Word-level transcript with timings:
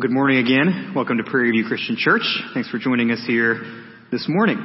Good 0.00 0.10
morning 0.10 0.38
again. 0.38 0.94
Welcome 0.96 1.18
to 1.18 1.22
Prairie 1.22 1.50
View 1.50 1.66
Christian 1.66 1.96
Church. 1.98 2.22
Thanks 2.54 2.70
for 2.70 2.78
joining 2.78 3.10
us 3.10 3.22
here 3.26 3.60
this 4.10 4.24
morning. 4.26 4.56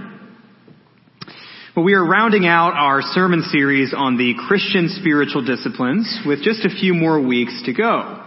Well, 1.76 1.84
we 1.84 1.96
are 1.96 2.06
rounding 2.06 2.48
out 2.48 2.72
our 2.76 3.02
sermon 3.02 3.42
series 3.42 3.94
on 3.94 4.18
the 4.18 4.36
Christian 4.48 4.88
spiritual 4.88 5.44
disciplines 5.44 6.22
with 6.26 6.44
just 6.44 6.64
a 6.64 6.70
few 6.70 6.94
more 6.94 7.20
weeks 7.20 7.62
to 7.66 7.74
go. 7.74 8.24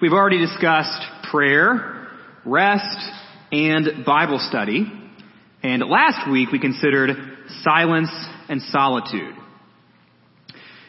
We've 0.00 0.12
already 0.12 0.38
discussed 0.38 1.02
prayer, 1.32 2.06
rest, 2.46 3.10
and 3.50 4.04
Bible 4.06 4.38
study. 4.38 4.86
And 5.64 5.82
last 5.82 6.30
week 6.30 6.52
we 6.52 6.60
considered 6.60 7.10
silence 7.62 8.12
and 8.48 8.62
solitude. 8.62 9.34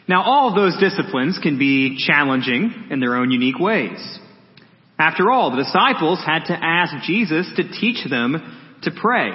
Now 0.06 0.22
all 0.22 0.50
of 0.50 0.54
those 0.54 0.78
disciplines 0.78 1.40
can 1.42 1.58
be 1.58 1.98
challenging 1.98 2.86
in 2.92 3.00
their 3.00 3.16
own 3.16 3.32
unique 3.32 3.58
ways. 3.58 4.20
After 5.00 5.30
all, 5.30 5.50
the 5.50 5.62
disciples 5.62 6.22
had 6.24 6.44
to 6.46 6.52
ask 6.52 7.06
Jesus 7.06 7.50
to 7.56 7.62
teach 7.62 8.08
them 8.08 8.78
to 8.82 8.90
pray. 8.90 9.30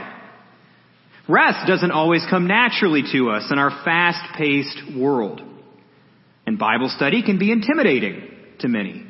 Rest 1.28 1.68
doesn't 1.68 1.90
always 1.90 2.24
come 2.30 2.46
naturally 2.46 3.02
to 3.14 3.32
us 3.32 3.48
in 3.52 3.58
our 3.58 3.72
fast-paced 3.84 4.96
world. 4.96 5.42
And 6.46 6.60
Bible 6.60 6.90
study 6.90 7.24
can 7.24 7.40
be 7.40 7.52
intimidating 7.52 8.30
to 8.60 8.68
many. 8.68 9.08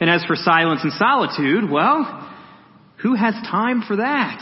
And 0.00 0.08
as 0.08 0.24
for 0.24 0.36
silence 0.36 0.80
and 0.82 0.92
solitude, 0.94 1.70
well, 1.70 2.32
who 3.02 3.14
has 3.14 3.34
time 3.34 3.82
for 3.86 3.96
that? 3.96 4.40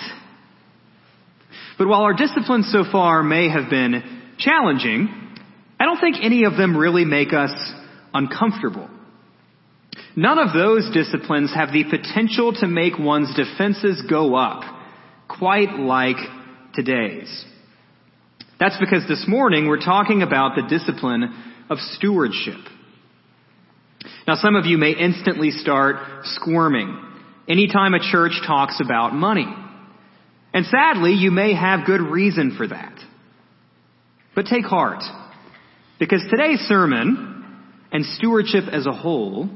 But 1.76 1.88
while 1.88 2.02
our 2.02 2.14
disciplines 2.14 2.70
so 2.70 2.84
far 2.90 3.24
may 3.24 3.48
have 3.48 3.68
been 3.68 4.22
challenging, 4.38 5.08
I 5.80 5.86
don't 5.86 5.98
think 5.98 6.18
any 6.22 6.44
of 6.44 6.56
them 6.56 6.76
really 6.76 7.04
make 7.04 7.32
us 7.32 7.50
uncomfortable. 8.14 8.88
None 10.16 10.38
of 10.38 10.52
those 10.52 10.90
disciplines 10.92 11.52
have 11.54 11.72
the 11.72 11.84
potential 11.84 12.52
to 12.54 12.66
make 12.66 12.98
one's 12.98 13.34
defenses 13.34 14.02
go 14.08 14.34
up, 14.34 14.62
quite 15.28 15.78
like 15.78 16.16
today's. 16.74 17.44
That's 18.58 18.78
because 18.78 19.06
this 19.06 19.24
morning 19.28 19.68
we're 19.68 19.80
talking 19.80 20.22
about 20.22 20.56
the 20.56 20.68
discipline 20.68 21.32
of 21.70 21.78
stewardship. 21.78 22.58
Now 24.26 24.34
some 24.34 24.56
of 24.56 24.66
you 24.66 24.78
may 24.78 24.92
instantly 24.92 25.50
start 25.50 26.24
squirming 26.24 27.04
anytime 27.48 27.94
a 27.94 28.00
church 28.00 28.32
talks 28.46 28.80
about 28.80 29.14
money. 29.14 29.46
And 30.52 30.66
sadly, 30.66 31.12
you 31.12 31.30
may 31.30 31.54
have 31.54 31.86
good 31.86 32.00
reason 32.00 32.54
for 32.56 32.66
that. 32.66 32.94
But 34.34 34.46
take 34.46 34.64
heart, 34.64 35.02
because 35.98 36.22
today's 36.30 36.60
sermon 36.60 37.56
and 37.92 38.04
stewardship 38.04 38.64
as 38.70 38.86
a 38.86 38.92
whole 38.92 39.48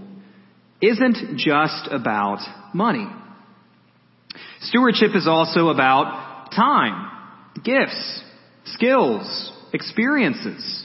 isn't 0.83 1.39
just 1.39 1.89
about 1.91 2.41
money. 2.75 3.07
Stewardship 4.63 5.11
is 5.15 5.27
also 5.29 5.69
about 5.69 6.51
time, 6.55 7.11
gifts, 7.65 8.23
skills, 8.65 9.53
experiences. 9.73 10.85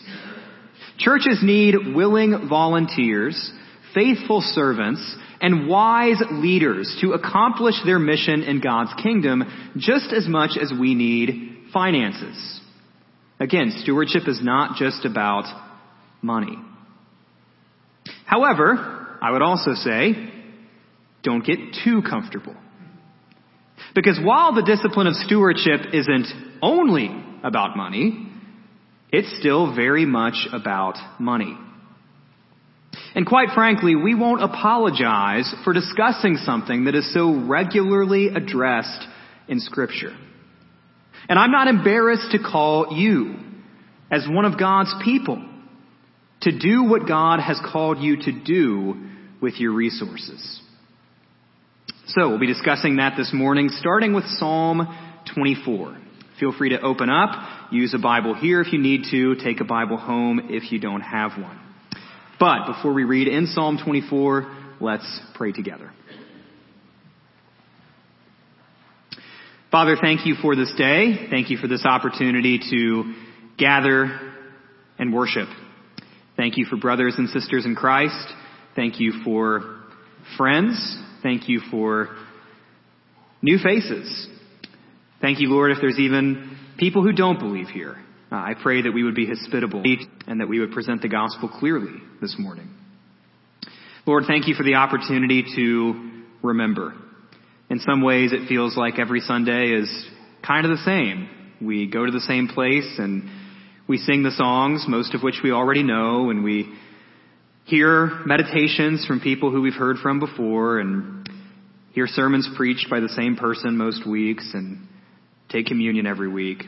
Churches 1.00 1.40
need 1.44 1.76
willing 1.96 2.48
volunteers, 2.50 3.52
faithful 3.94 4.42
servants, 4.42 5.16
and 5.42 5.68
wise 5.68 6.22
leaders 6.32 6.98
to 7.02 7.14
accomplish 7.14 7.76
their 7.86 8.00
mission 8.00 8.44
in 8.44 8.62
God's 8.62 8.92
kingdom 9.02 9.44
just 9.78 10.12
as 10.14 10.28
much 10.28 10.52
as 10.62 10.72
we 10.80 10.96
need 10.96 11.70
finances. 11.74 12.62
Again, 13.40 13.72
stewardship 13.84 14.24
is 14.28 14.40
not 14.42 14.78
just 14.78 15.06
about 15.06 15.46
money. 16.24 16.58
However, 18.26 18.97
I 19.22 19.32
would 19.32 19.42
also 19.42 19.74
say, 19.74 20.32
don't 21.24 21.46
get 21.46 21.58
too 21.84 22.02
comfortable. 22.02 22.56
Because 23.96 24.20
while 24.22 24.54
the 24.54 24.64
discipline 24.64 25.08
of 25.08 25.14
stewardship 25.16 25.94
isn't 25.94 26.28
only 26.62 27.10
about 27.44 27.76
money, 27.76 28.32
it's 29.12 29.40
still 29.40 29.76
very 29.76 30.06
much 30.06 30.48
about 30.52 30.98
money. 31.20 31.58
And 33.16 33.26
quite 33.26 33.50
frankly, 33.56 33.96
we 33.96 34.16
won't 34.16 34.44
apologize 34.44 35.54
for 35.64 35.74
discussing 35.74 36.38
something 36.38 36.86
that 36.86 36.96
is 36.96 37.12
so 37.14 37.34
regularly 37.34 38.30
addressed 38.30 39.08
in 39.48 39.60
scripture. 39.60 40.16
And 41.30 41.40
I'm 41.40 41.52
not 41.52 41.68
embarrassed 41.68 42.32
to 42.32 42.40
call 42.40 42.96
you, 42.96 43.36
as 44.12 44.28
one 44.30 44.46
of 44.46 44.60
God's 44.60 44.94
people, 45.04 45.44
to 46.42 46.58
do 46.58 46.84
what 46.84 47.08
God 47.08 47.40
has 47.40 47.60
called 47.72 48.00
you 48.00 48.18
to 48.18 48.32
do 48.32 49.08
with 49.42 49.60
your 49.60 49.74
resources. 49.74 50.62
So 52.08 52.30
we'll 52.30 52.40
be 52.40 52.48
discussing 52.48 52.98
that 52.98 53.16
this 53.18 53.32
morning, 53.34 53.70
starting 53.70 54.14
with 54.14 54.26
Psalm 54.26 54.88
24. 55.36 55.98
Feel 56.40 56.54
free 56.58 56.70
to 56.70 56.82
open 56.82 57.10
up, 57.10 57.72
use 57.72 57.94
a 57.94 58.00
Bible 58.00 58.34
here 58.36 58.62
if 58.62 58.72
you 58.72 58.80
need 58.80 59.06
to, 59.12 59.36
take 59.36 59.60
a 59.60 59.66
Bible 59.66 59.98
home 59.98 60.50
if 60.50 60.72
you 60.72 60.80
don't 60.80 61.02
have 61.02 61.32
one. 61.32 61.60
But 62.40 62.68
before 62.68 62.94
we 62.94 63.04
read 63.04 63.28
in 63.28 63.48
Psalm 63.48 63.80
24, 63.84 64.76
let's 64.80 65.22
pray 65.36 65.52
together. 65.52 65.92
Father, 69.72 69.98
thank 70.00 70.26
you 70.26 70.36
for 70.42 70.56
this 70.56 70.74
day. 70.78 71.28
Thank 71.30 71.50
you 71.50 71.58
for 71.58 71.68
this 71.68 71.86
opportunity 71.86 72.60
to 72.72 73.14
gather 73.58 74.32
and 74.98 75.14
worship. 75.14 75.50
Thank 76.38 76.58
you 76.58 76.66
for 76.66 76.78
brothers 76.78 77.16
and 77.18 77.28
sisters 77.30 77.66
in 77.66 77.76
Christ. 77.76 78.34
Thank 78.78 79.00
you 79.00 79.12
for 79.26 79.76
friends. 80.38 80.98
Thank 81.24 81.50
you 81.50 81.62
for 81.72 82.10
new 83.42 83.58
faces. 83.58 84.30
Thank 85.20 85.40
you, 85.40 85.50
Lord, 85.50 85.72
if 85.72 85.80
there's 85.82 85.98
even 85.98 86.56
people 86.78 87.02
who 87.02 87.12
don't 87.12 87.40
believe 87.40 87.70
here. 87.70 87.96
Uh, 88.32 88.36
I 88.36 88.54
pray 88.62 88.84
that 88.84 88.92
we 88.92 89.04
would 89.04 89.16
be 89.16 89.26
hospitable 89.26 89.82
and 90.28 90.42
that 90.42 90.48
we 90.48 90.60
would 90.60 90.74
present 90.74 91.02
the 91.02 91.08
gospel 91.08 91.50
clearly 91.50 91.96
this 92.22 92.36
morning. 92.38 92.70
Lord, 94.06 94.26
thank 94.28 94.48
you 94.48 94.54
for 94.54 94.62
the 94.62 94.76
opportunity 94.76 95.44
to 95.56 96.24
remember. 96.44 96.94
In 97.72 97.80
some 97.80 98.04
ways, 98.04 98.32
it 98.32 98.48
feels 98.48 98.78
like 98.78 99.00
every 99.00 99.22
Sunday 99.22 99.72
is 99.72 99.90
kind 100.46 100.68
of 100.68 100.78
the 100.78 100.84
same. 100.84 101.28
We 101.60 101.90
go 101.90 102.06
to 102.06 102.12
the 102.12 102.22
same 102.22 102.48
place 102.48 103.00
and 103.00 103.28
we 103.88 103.98
sing 103.98 104.22
the 104.22 104.30
songs, 104.30 104.86
most 104.88 105.16
of 105.16 105.24
which 105.24 105.40
we 105.44 105.50
already 105.50 105.82
know, 105.82 106.30
and 106.30 106.44
we 106.44 106.72
hear 107.68 108.22
meditations 108.26 109.06
from 109.06 109.20
people 109.20 109.52
who 109.52 109.62
we've 109.62 109.74
heard 109.74 109.98
from 109.98 110.22
before 110.22 110.80
and 110.80 111.30
hear 111.92 112.08
sermons 112.08 112.50
preached 112.56 112.90
by 112.90 113.02
the 113.02 113.10
same 113.10 113.36
person 113.36 113.78
most 113.78 114.08
weeks 114.08 114.50
and 114.54 114.88
take 115.50 115.66
communion 115.66 116.08
every 116.08 116.30
week. 116.30 116.64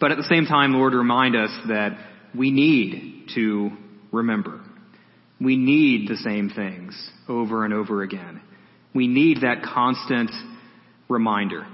But 0.00 0.12
at 0.12 0.18
the 0.18 0.28
same 0.30 0.46
time, 0.46 0.72
Lord, 0.72 0.94
remind 0.94 1.34
us 1.34 1.50
that 1.68 1.98
we 2.36 2.52
need 2.52 3.30
to 3.34 3.70
remember. 4.12 4.60
We 5.40 5.56
need 5.56 6.08
the 6.08 6.16
same 6.16 6.50
things 6.50 7.10
over 7.28 7.64
and 7.64 7.74
over 7.74 8.02
again. 8.02 8.40
We 8.94 9.08
need 9.08 9.40
that 9.40 9.62
constant 9.64 10.30
reminder 11.08 11.66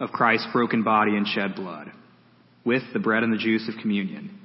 of 0.00 0.10
Christ's 0.10 0.48
broken 0.52 0.82
body 0.82 1.16
and 1.16 1.26
shed 1.28 1.54
blood 1.54 1.92
with 2.64 2.82
the 2.92 2.98
bread 2.98 3.22
and 3.22 3.32
the 3.32 3.38
juice 3.38 3.68
of 3.68 3.80
communion. 3.80 4.40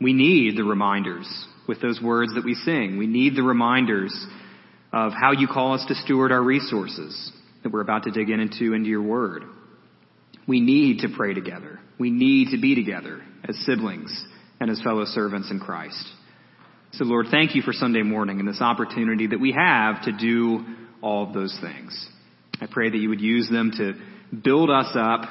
We 0.00 0.12
need 0.12 0.56
the 0.56 0.64
reminders 0.64 1.26
with 1.66 1.80
those 1.80 2.00
words 2.02 2.34
that 2.34 2.44
we 2.44 2.54
sing. 2.54 2.98
We 2.98 3.06
need 3.06 3.36
the 3.36 3.42
reminders 3.42 4.14
of 4.92 5.12
how 5.12 5.32
you 5.32 5.48
call 5.48 5.74
us 5.74 5.84
to 5.88 5.94
steward 5.94 6.32
our 6.32 6.42
resources 6.42 7.32
that 7.62 7.72
we're 7.72 7.80
about 7.80 8.04
to 8.04 8.10
dig 8.10 8.30
into 8.30 8.74
into 8.74 8.88
your 8.88 9.02
word. 9.02 9.42
We 10.46 10.60
need 10.60 11.00
to 11.00 11.08
pray 11.16 11.34
together. 11.34 11.80
We 11.98 12.10
need 12.10 12.50
to 12.50 12.60
be 12.60 12.74
together 12.74 13.22
as 13.48 13.56
siblings 13.64 14.24
and 14.60 14.70
as 14.70 14.82
fellow 14.82 15.04
servants 15.06 15.50
in 15.50 15.58
Christ. 15.58 16.04
So 16.92 17.04
Lord, 17.04 17.26
thank 17.30 17.54
you 17.54 17.62
for 17.62 17.72
Sunday 17.72 18.02
morning 18.02 18.38
and 18.38 18.48
this 18.48 18.60
opportunity 18.60 19.26
that 19.28 19.40
we 19.40 19.52
have 19.52 20.04
to 20.04 20.12
do 20.12 20.64
all 21.00 21.26
of 21.26 21.34
those 21.34 21.56
things. 21.60 22.08
I 22.60 22.66
pray 22.70 22.90
that 22.90 22.96
you 22.96 23.08
would 23.08 23.20
use 23.20 23.48
them 23.50 23.72
to 23.78 23.94
build 24.36 24.70
us 24.70 24.94
up 24.94 25.22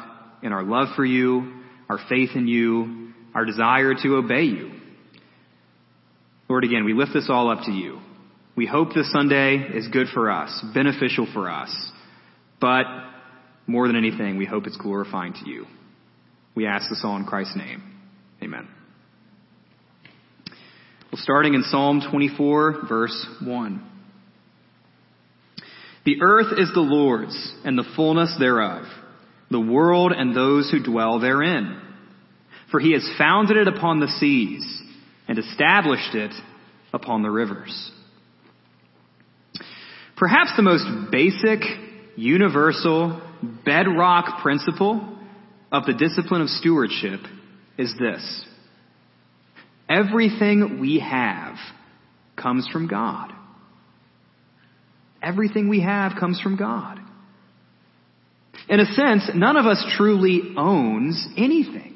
in 0.41 0.51
our 0.51 0.63
love 0.63 0.89
for 0.95 1.05
you, 1.05 1.61
our 1.89 1.99
faith 2.09 2.31
in 2.35 2.47
you, 2.47 3.12
our 3.33 3.45
desire 3.45 3.94
to 3.94 4.15
obey 4.15 4.44
you. 4.44 4.71
Lord, 6.50 6.63
again, 6.63 6.85
we 6.85 6.94
lift 6.94 7.13
this 7.13 7.27
all 7.30 7.50
up 7.50 7.65
to 7.65 7.71
you. 7.71 8.00
We 8.56 8.68
hope 8.68 8.94
this 8.94 9.12
Sunday 9.12 9.56
is 9.56 9.88
good 9.88 10.07
for 10.13 10.30
us, 10.30 10.63
beneficial 10.74 11.27
for 11.33 11.50
us, 11.50 11.91
but 12.62 12.85
more 13.65 13.88
than 13.88 13.95
anything, 13.95 14.38
we 14.38 14.45
hope 14.45 14.68
it's 14.68 14.77
glorifying 14.77 15.33
to 15.33 15.50
you. 15.50 15.65
We 16.56 16.68
ask 16.68 16.89
this 16.89 17.01
all 17.03 17.18
in 17.18 17.25
Christ's 17.25 17.57
name. 17.57 17.81
Amen. 18.44 18.68
Well, 21.12 21.21
starting 21.21 21.53
in 21.53 21.63
Psalm 21.63 22.01
24, 22.12 22.88
verse 22.88 23.27
1. 23.44 23.89
The 26.06 26.21
earth 26.21 26.57
is 26.57 26.69
the 26.74 26.81
Lord's 26.81 27.53
and 27.63 27.77
the 27.77 27.86
fullness 27.95 28.36
thereof, 28.38 28.83
the 29.50 29.59
world 29.59 30.12
and 30.12 30.36
those 30.36 30.69
who 30.69 30.83
dwell 30.83 31.19
therein. 31.19 31.79
For 32.73 32.79
he 32.79 32.93
has 32.93 33.07
founded 33.19 33.55
it 33.55 33.67
upon 33.67 33.99
the 33.99 34.07
seas 34.07 34.81
and 35.27 35.37
established 35.37 36.15
it 36.15 36.31
upon 36.91 37.21
the 37.21 37.29
rivers. 37.29 37.91
Perhaps 40.17 40.53
the 40.57 40.63
most 40.63 41.11
basic, 41.11 41.61
universal, 42.15 43.21
bedrock 43.63 44.41
principle 44.41 45.19
of 45.71 45.85
the 45.85 45.93
discipline 45.93 46.41
of 46.41 46.49
stewardship 46.49 47.19
is 47.77 47.93
this. 47.99 48.45
Everything 49.87 50.79
we 50.79 50.97
have 50.97 51.57
comes 52.35 52.67
from 52.73 52.87
God. 52.87 53.31
Everything 55.21 55.69
we 55.69 55.81
have 55.81 56.13
comes 56.19 56.41
from 56.41 56.57
God. 56.57 56.99
In 58.67 58.79
a 58.79 58.85
sense, 58.85 59.29
none 59.35 59.57
of 59.57 59.67
us 59.67 59.85
truly 59.95 60.55
owns 60.57 61.27
anything. 61.37 61.92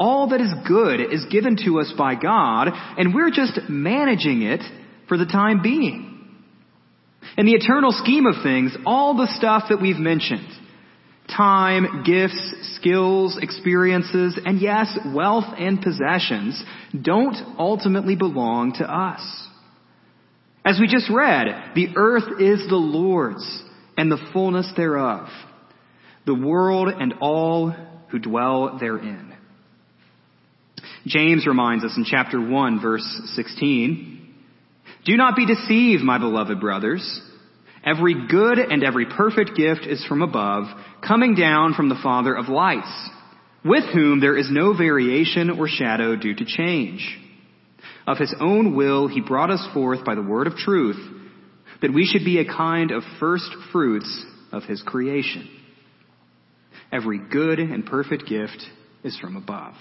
All 0.00 0.28
that 0.30 0.40
is 0.40 0.52
good 0.66 1.12
is 1.12 1.26
given 1.30 1.58
to 1.66 1.78
us 1.78 1.92
by 1.96 2.14
God, 2.14 2.70
and 2.96 3.14
we're 3.14 3.30
just 3.30 3.60
managing 3.68 4.40
it 4.40 4.62
for 5.08 5.18
the 5.18 5.26
time 5.26 5.60
being. 5.62 6.06
In 7.36 7.44
the 7.44 7.52
eternal 7.52 7.92
scheme 7.92 8.24
of 8.24 8.42
things, 8.42 8.74
all 8.86 9.14
the 9.14 9.30
stuff 9.36 9.64
that 9.68 9.82
we've 9.82 9.98
mentioned, 9.98 10.48
time, 11.36 12.02
gifts, 12.06 12.54
skills, 12.76 13.38
experiences, 13.42 14.40
and 14.42 14.58
yes, 14.62 14.98
wealth 15.14 15.44
and 15.58 15.82
possessions, 15.82 16.64
don't 16.98 17.36
ultimately 17.58 18.16
belong 18.16 18.72
to 18.78 18.84
us. 18.84 19.20
As 20.64 20.78
we 20.80 20.86
just 20.86 21.10
read, 21.10 21.46
the 21.74 21.88
earth 21.96 22.40
is 22.40 22.66
the 22.68 22.76
Lord's 22.76 23.62
and 23.98 24.10
the 24.10 24.30
fullness 24.32 24.70
thereof, 24.78 25.28
the 26.24 26.34
world 26.34 26.88
and 26.88 27.14
all 27.20 27.70
who 28.08 28.18
dwell 28.18 28.78
therein. 28.80 29.29
James 31.06 31.46
reminds 31.46 31.84
us 31.84 31.96
in 31.96 32.04
chapter 32.04 32.40
1 32.40 32.80
verse 32.80 33.22
16, 33.34 34.34
Do 35.04 35.16
not 35.16 35.36
be 35.36 35.46
deceived, 35.46 36.02
my 36.02 36.18
beloved 36.18 36.60
brothers. 36.60 37.20
Every 37.84 38.28
good 38.28 38.58
and 38.58 38.84
every 38.84 39.06
perfect 39.06 39.56
gift 39.56 39.86
is 39.86 40.04
from 40.06 40.20
above, 40.20 40.64
coming 41.06 41.34
down 41.34 41.72
from 41.72 41.88
the 41.88 41.98
Father 42.02 42.36
of 42.36 42.48
lights, 42.48 43.10
with 43.64 43.84
whom 43.94 44.20
there 44.20 44.36
is 44.36 44.48
no 44.50 44.76
variation 44.76 45.48
or 45.48 45.66
shadow 45.66 46.14
due 46.16 46.34
to 46.34 46.44
change. 46.44 47.18
Of 48.06 48.18
his 48.18 48.34
own 48.38 48.76
will 48.76 49.08
he 49.08 49.22
brought 49.22 49.50
us 49.50 49.66
forth 49.72 50.04
by 50.04 50.14
the 50.14 50.22
word 50.22 50.46
of 50.46 50.56
truth, 50.56 50.98
that 51.80 51.94
we 51.94 52.04
should 52.04 52.24
be 52.24 52.38
a 52.38 52.44
kind 52.44 52.90
of 52.90 53.02
first 53.18 53.48
fruits 53.72 54.26
of 54.52 54.64
his 54.64 54.82
creation. 54.82 55.48
Every 56.92 57.18
good 57.18 57.58
and 57.58 57.86
perfect 57.86 58.26
gift 58.26 58.62
is 59.04 59.18
from 59.18 59.36
above. 59.36 59.74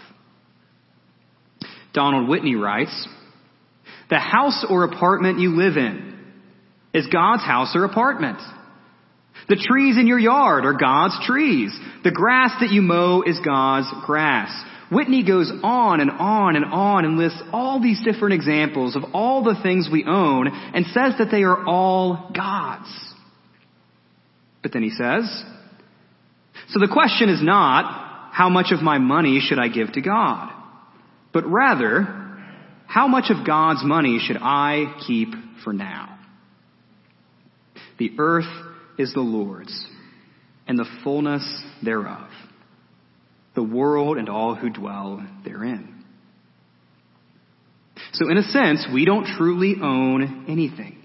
Donald 1.94 2.28
Whitney 2.30 2.56
writes, 2.56 3.08
The 4.10 4.20
house 4.20 4.66
or 4.70 4.84
apartment 4.84 5.40
you 5.40 5.56
live 5.56 5.78
in 5.78 6.18
is 6.94 7.08
God's 7.08 7.44
house 7.44 7.76
or 7.76 7.86
apartment. 7.86 8.40
The 9.48 9.56
trees 9.56 9.98
in 9.98 10.08
your 10.08 10.20
yard 10.20 10.66
are 10.66 10.74
God's 10.74 11.18
trees. 11.26 11.78
The 12.04 12.12
grass 12.12 12.52
that 12.60 12.72
you 12.72 12.82
mow 12.82 13.24
is 13.26 13.40
God's 13.44 13.88
grass. 14.06 14.52
Whitney 14.92 15.24
goes 15.24 15.52
on 15.64 16.02
and 16.02 16.10
on 16.10 16.56
and 16.56 16.66
on 16.66 17.06
and 17.06 17.18
lists 17.18 17.42
all 17.52 17.82
these 17.82 18.02
different 18.04 18.34
examples 18.34 18.96
of 18.96 19.04
all 19.14 19.44
the 19.44 19.60
things 19.62 19.88
we 19.92 20.04
own 20.06 20.48
and 20.48 20.86
says 20.88 21.14
that 21.20 21.30
they 21.32 21.44
are 21.44 21.66
all 21.66 22.32
God's. 22.36 22.90
But 24.62 24.74
then 24.74 24.84
he 24.84 24.90
says, 24.90 25.44
so 26.70 26.80
the 26.80 26.90
question 26.92 27.30
is 27.30 27.42
not, 27.42 28.32
how 28.32 28.50
much 28.50 28.72
of 28.72 28.82
my 28.82 28.98
money 28.98 29.40
should 29.42 29.60
I 29.60 29.68
give 29.70 29.94
to 29.94 30.02
God? 30.02 30.52
But 31.32 31.46
rather, 31.46 32.02
how 32.88 33.08
much 33.08 33.26
of 33.30 33.46
God's 33.46 33.84
money 33.84 34.20
should 34.20 34.38
I 34.42 34.96
keep 35.06 35.30
for 35.64 35.74
now? 35.74 36.18
The 38.00 38.12
earth 38.18 38.50
is 38.98 39.14
the 39.14 39.22
Lord's, 39.22 39.86
and 40.68 40.78
the 40.78 40.88
fullness 41.04 41.46
thereof, 41.84 42.30
the 43.56 43.64
world 43.64 44.18
and 44.18 44.30
all 44.30 44.56
who 44.56 44.70
dwell 44.70 45.26
therein. 45.44 46.04
So 48.14 48.30
in 48.30 48.38
a 48.38 48.44
sense, 48.44 48.88
we 48.94 49.06
don't 49.06 49.26
truly 49.38 49.76
own 49.82 50.46
anything. 50.48 50.98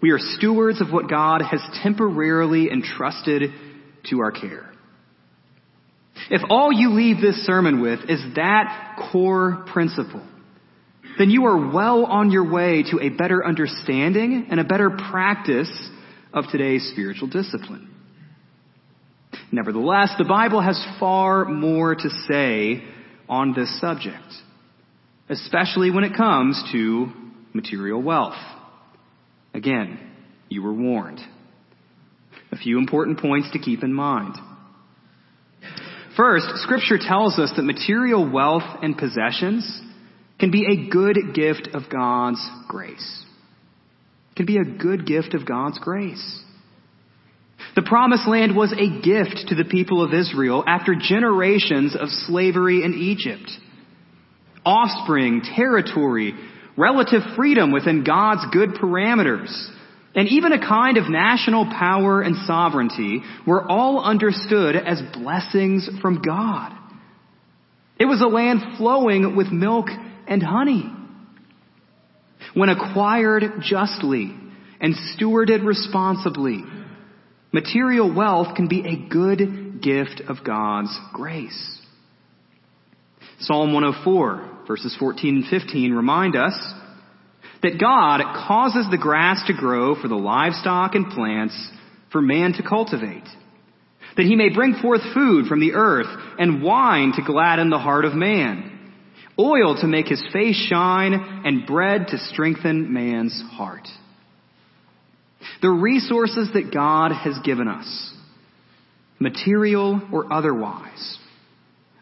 We 0.00 0.10
are 0.10 0.18
stewards 0.18 0.80
of 0.80 0.92
what 0.92 1.08
God 1.08 1.40
has 1.40 1.60
temporarily 1.82 2.70
entrusted 2.70 3.50
to 4.10 4.20
our 4.20 4.32
care. 4.32 4.73
If 6.30 6.42
all 6.48 6.72
you 6.72 6.90
leave 6.90 7.20
this 7.20 7.44
sermon 7.46 7.80
with 7.80 8.00
is 8.08 8.22
that 8.36 9.08
core 9.10 9.64
principle, 9.72 10.26
then 11.18 11.30
you 11.30 11.46
are 11.46 11.72
well 11.72 12.04
on 12.06 12.30
your 12.30 12.50
way 12.50 12.82
to 12.90 13.00
a 13.00 13.10
better 13.10 13.44
understanding 13.46 14.46
and 14.50 14.58
a 14.58 14.64
better 14.64 14.90
practice 14.90 15.70
of 16.32 16.44
today's 16.50 16.88
spiritual 16.92 17.28
discipline. 17.28 17.90
Nevertheless, 19.52 20.10
the 20.18 20.24
Bible 20.24 20.60
has 20.60 20.82
far 20.98 21.44
more 21.44 21.94
to 21.94 22.10
say 22.28 22.82
on 23.28 23.54
this 23.54 23.80
subject, 23.80 24.34
especially 25.28 25.90
when 25.90 26.04
it 26.04 26.16
comes 26.16 26.62
to 26.72 27.12
material 27.52 28.02
wealth. 28.02 28.34
Again, 29.52 30.00
you 30.48 30.62
were 30.62 30.72
warned. 30.72 31.20
A 32.50 32.56
few 32.56 32.78
important 32.78 33.20
points 33.20 33.50
to 33.52 33.58
keep 33.58 33.82
in 33.84 33.92
mind. 33.92 34.34
First, 36.16 36.46
scripture 36.56 36.98
tells 37.00 37.38
us 37.38 37.52
that 37.56 37.62
material 37.62 38.30
wealth 38.30 38.62
and 38.82 38.96
possessions 38.96 39.82
can 40.38 40.50
be 40.50 40.66
a 40.66 40.90
good 40.90 41.34
gift 41.34 41.70
of 41.74 41.90
God's 41.90 42.40
grace. 42.68 43.24
Can 44.36 44.46
be 44.46 44.58
a 44.58 44.64
good 44.64 45.06
gift 45.06 45.34
of 45.34 45.46
God's 45.46 45.78
grace. 45.78 46.42
The 47.74 47.82
promised 47.82 48.28
land 48.28 48.54
was 48.54 48.72
a 48.72 49.02
gift 49.02 49.48
to 49.48 49.54
the 49.54 49.68
people 49.68 50.04
of 50.04 50.14
Israel 50.14 50.62
after 50.66 50.94
generations 50.94 51.96
of 51.98 52.08
slavery 52.08 52.84
in 52.84 52.94
Egypt. 52.94 53.50
Offspring, 54.64 55.42
territory, 55.56 56.34
relative 56.76 57.22
freedom 57.36 57.72
within 57.72 58.04
God's 58.04 58.44
good 58.52 58.70
parameters 58.70 59.52
and 60.14 60.28
even 60.28 60.52
a 60.52 60.58
kind 60.58 60.96
of 60.96 61.10
national 61.10 61.66
power 61.66 62.22
and 62.22 62.36
sovereignty 62.46 63.20
were 63.46 63.68
all 63.68 64.02
understood 64.02 64.76
as 64.76 65.02
blessings 65.12 65.88
from 66.00 66.22
God. 66.22 66.72
It 67.98 68.06
was 68.06 68.20
a 68.20 68.26
land 68.26 68.76
flowing 68.76 69.36
with 69.36 69.48
milk 69.48 69.88
and 70.28 70.42
honey. 70.42 70.90
When 72.54 72.68
acquired 72.68 73.44
justly 73.62 74.34
and 74.80 74.94
stewarded 75.16 75.64
responsibly, 75.64 76.62
material 77.52 78.14
wealth 78.14 78.54
can 78.54 78.68
be 78.68 78.86
a 78.86 79.08
good 79.08 79.82
gift 79.82 80.22
of 80.28 80.44
God's 80.44 80.96
grace. 81.12 81.80
Psalm 83.40 83.72
104 83.72 84.54
verses 84.66 84.96
14 84.98 85.36
and 85.36 85.62
15 85.62 85.92
remind 85.92 86.36
us 86.36 86.54
that 87.64 87.80
God 87.80 88.20
causes 88.46 88.86
the 88.90 88.98
grass 88.98 89.42
to 89.46 89.54
grow 89.54 90.00
for 90.00 90.06
the 90.06 90.14
livestock 90.14 90.94
and 90.94 91.10
plants 91.10 91.70
for 92.12 92.20
man 92.20 92.52
to 92.52 92.62
cultivate, 92.62 93.24
that 94.18 94.26
he 94.26 94.36
may 94.36 94.50
bring 94.50 94.74
forth 94.74 95.00
food 95.14 95.46
from 95.46 95.60
the 95.60 95.72
earth 95.72 96.06
and 96.38 96.62
wine 96.62 97.12
to 97.16 97.22
gladden 97.24 97.70
the 97.70 97.78
heart 97.78 98.04
of 98.04 98.12
man, 98.12 98.92
oil 99.38 99.76
to 99.80 99.86
make 99.86 100.06
his 100.06 100.22
face 100.30 100.56
shine 100.68 101.14
and 101.46 101.66
bread 101.66 102.08
to 102.08 102.18
strengthen 102.18 102.92
man's 102.92 103.42
heart. 103.52 103.88
The 105.62 105.70
resources 105.70 106.50
that 106.52 106.72
God 106.72 107.12
has 107.12 107.38
given 107.44 107.66
us, 107.66 108.12
material 109.18 110.02
or 110.12 110.30
otherwise, 110.30 111.18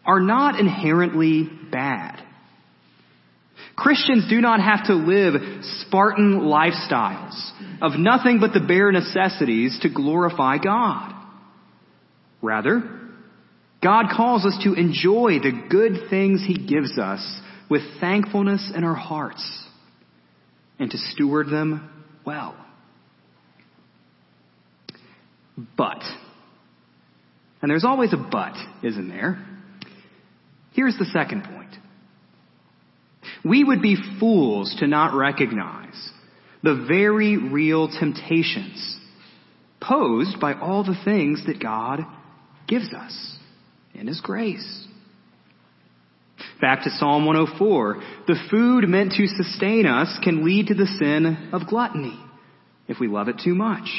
are 0.05 0.19
not 0.19 0.59
inherently 0.59 1.49
bad. 1.71 2.22
Christians 3.75 4.29
do 4.29 4.39
not 4.39 4.59
have 4.61 4.85
to 4.85 4.93
live 4.93 5.33
Spartan 5.81 6.41
lifestyles 6.41 7.51
of 7.81 7.99
nothing 7.99 8.39
but 8.39 8.53
the 8.53 8.65
bare 8.65 8.91
necessities 8.91 9.79
to 9.81 9.89
glorify 9.89 10.57
God. 10.59 11.13
Rather, 12.41 12.83
God 13.83 14.05
calls 14.15 14.45
us 14.45 14.57
to 14.63 14.73
enjoy 14.73 15.39
the 15.39 15.51
good 15.69 16.09
things 16.09 16.43
He 16.45 16.55
gives 16.55 16.99
us 16.99 17.41
with 17.69 17.81
thankfulness 17.99 18.71
in 18.75 18.83
our 18.83 18.95
hearts 18.95 19.63
and 20.79 20.91
to 20.91 20.97
steward 20.97 21.47
them 21.47 21.89
well. 22.25 22.55
But, 25.77 26.01
and 27.61 27.69
there's 27.69 27.85
always 27.85 28.13
a 28.13 28.17
but, 28.17 28.55
isn't 28.83 29.09
there? 29.09 29.45
Here's 30.73 30.97
the 30.97 31.05
second 31.05 31.43
point. 31.43 31.82
We 33.43 33.63
would 33.63 33.81
be 33.81 33.97
fools 34.19 34.75
to 34.79 34.87
not 34.87 35.13
recognize 35.13 36.11
the 36.61 36.85
very 36.87 37.37
real 37.37 37.89
temptations 37.89 38.97
posed 39.81 40.39
by 40.39 40.53
all 40.53 40.83
the 40.83 40.99
things 41.03 41.45
that 41.45 41.61
God 41.61 42.01
gives 42.67 42.93
us 42.93 43.37
in 43.93 44.07
His 44.07 44.21
grace. 44.21 44.87
Back 46.61 46.83
to 46.83 46.89
Psalm 46.91 47.25
104. 47.25 48.01
The 48.27 48.39
food 48.49 48.87
meant 48.87 49.11
to 49.13 49.27
sustain 49.27 49.85
us 49.85 50.17
can 50.23 50.45
lead 50.45 50.67
to 50.67 50.73
the 50.73 50.87
sin 50.87 51.49
of 51.51 51.67
gluttony 51.67 52.17
if 52.87 52.99
we 52.99 53.07
love 53.07 53.27
it 53.27 53.41
too 53.43 53.55
much. 53.55 53.89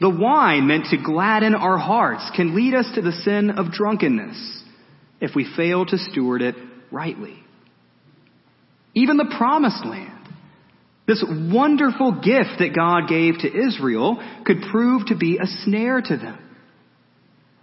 The 0.00 0.10
wine 0.10 0.66
meant 0.66 0.86
to 0.86 0.96
gladden 0.96 1.54
our 1.54 1.78
hearts 1.78 2.28
can 2.34 2.56
lead 2.56 2.74
us 2.74 2.90
to 2.96 3.02
the 3.02 3.12
sin 3.12 3.50
of 3.50 3.70
drunkenness 3.70 4.64
if 5.20 5.36
we 5.36 5.48
fail 5.56 5.86
to 5.86 5.96
steward 5.96 6.42
it 6.42 6.56
rightly. 6.90 7.36
Even 8.94 9.16
the 9.16 9.34
promised 9.36 9.84
land, 9.84 10.28
this 11.06 11.24
wonderful 11.28 12.12
gift 12.12 12.58
that 12.58 12.74
God 12.74 13.08
gave 13.08 13.38
to 13.38 13.48
Israel 13.48 14.22
could 14.44 14.62
prove 14.70 15.06
to 15.06 15.16
be 15.16 15.38
a 15.38 15.46
snare 15.64 16.00
to 16.00 16.16
them. 16.16 16.38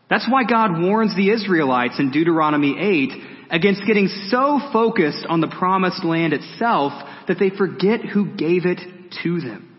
That's 0.10 0.28
why 0.30 0.44
God 0.44 0.82
warns 0.82 1.16
the 1.16 1.30
Israelites 1.30 2.00
in 2.00 2.12
Deuteronomy 2.12 2.76
8 2.78 3.50
against 3.52 3.86
getting 3.86 4.08
so 4.30 4.60
focused 4.74 5.26
on 5.28 5.40
the 5.40 5.48
promised 5.48 6.04
land 6.04 6.34
itself 6.34 6.94
that 7.28 7.38
they 7.40 7.50
forget 7.50 8.02
who 8.02 8.36
gave 8.36 8.66
it 8.66 8.80
to 9.24 9.40
them. 9.40 9.78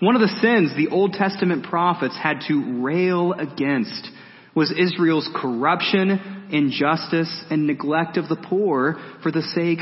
One 0.00 0.14
of 0.14 0.20
the 0.20 0.38
sins 0.40 0.76
the 0.76 0.88
Old 0.88 1.12
Testament 1.12 1.64
prophets 1.64 2.16
had 2.20 2.42
to 2.48 2.82
rail 2.82 3.32
against 3.32 4.10
was 4.58 4.72
Israel's 4.72 5.30
corruption, 5.36 6.48
injustice, 6.50 7.44
and 7.48 7.68
neglect 7.68 8.16
of 8.16 8.28
the 8.28 8.34
poor 8.34 8.98
for 9.22 9.30
the 9.30 9.40
sake 9.40 9.78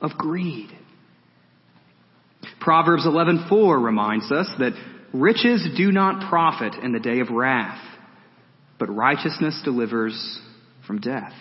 of 0.00 0.12
greed. 0.16 0.70
Proverbs 2.58 3.04
11:4 3.04 3.78
reminds 3.78 4.32
us 4.32 4.48
that 4.58 4.72
riches 5.12 5.68
do 5.76 5.92
not 5.92 6.30
profit 6.30 6.76
in 6.76 6.92
the 6.92 6.98
day 6.98 7.20
of 7.20 7.28
wrath, 7.28 7.82
but 8.78 8.88
righteousness 8.88 9.60
delivers 9.62 10.40
from 10.86 10.98
death. 10.98 11.34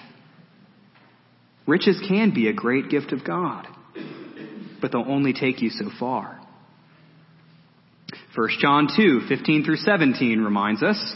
Riches 1.66 1.98
can 2.06 2.32
be 2.32 2.50
a 2.50 2.54
great 2.54 2.90
gift 2.90 3.14
of 3.14 3.24
God, 3.24 3.68
but 4.82 4.92
they'll 4.92 5.06
only 5.08 5.32
take 5.32 5.62
you 5.62 5.70
so 5.70 5.90
far. 5.98 6.42
1 8.36 8.50
John 8.60 8.90
2, 8.94 9.22
15 9.30 9.64
through 9.64 9.78
17 9.78 10.42
reminds 10.42 10.84
us, 10.84 11.16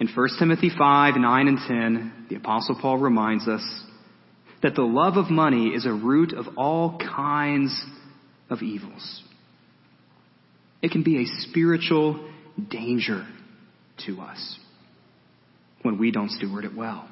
In 0.00 0.08
1 0.08 0.28
Timothy 0.38 0.70
5, 0.76 1.16
9 1.16 1.48
and 1.48 1.58
10, 1.68 2.26
the 2.30 2.36
apostle 2.36 2.78
Paul 2.80 2.96
reminds 2.96 3.46
us 3.46 3.62
that 4.62 4.74
the 4.74 4.82
love 4.82 5.18
of 5.18 5.30
money 5.30 5.68
is 5.68 5.84
a 5.84 5.92
root 5.92 6.32
of 6.32 6.46
all 6.56 6.98
kinds 6.98 7.84
of 8.48 8.62
evils. 8.62 9.22
It 10.80 10.90
can 10.90 11.02
be 11.02 11.22
a 11.22 11.26
spiritual 11.26 12.30
danger 12.70 13.26
to 14.06 14.20
us 14.22 14.58
when 15.82 15.98
we 15.98 16.10
don't 16.10 16.30
steward 16.30 16.64
it 16.64 16.74
well. 16.74 17.06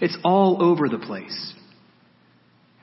It's 0.00 0.16
all 0.24 0.62
over 0.62 0.88
the 0.88 1.04
place. 1.04 1.54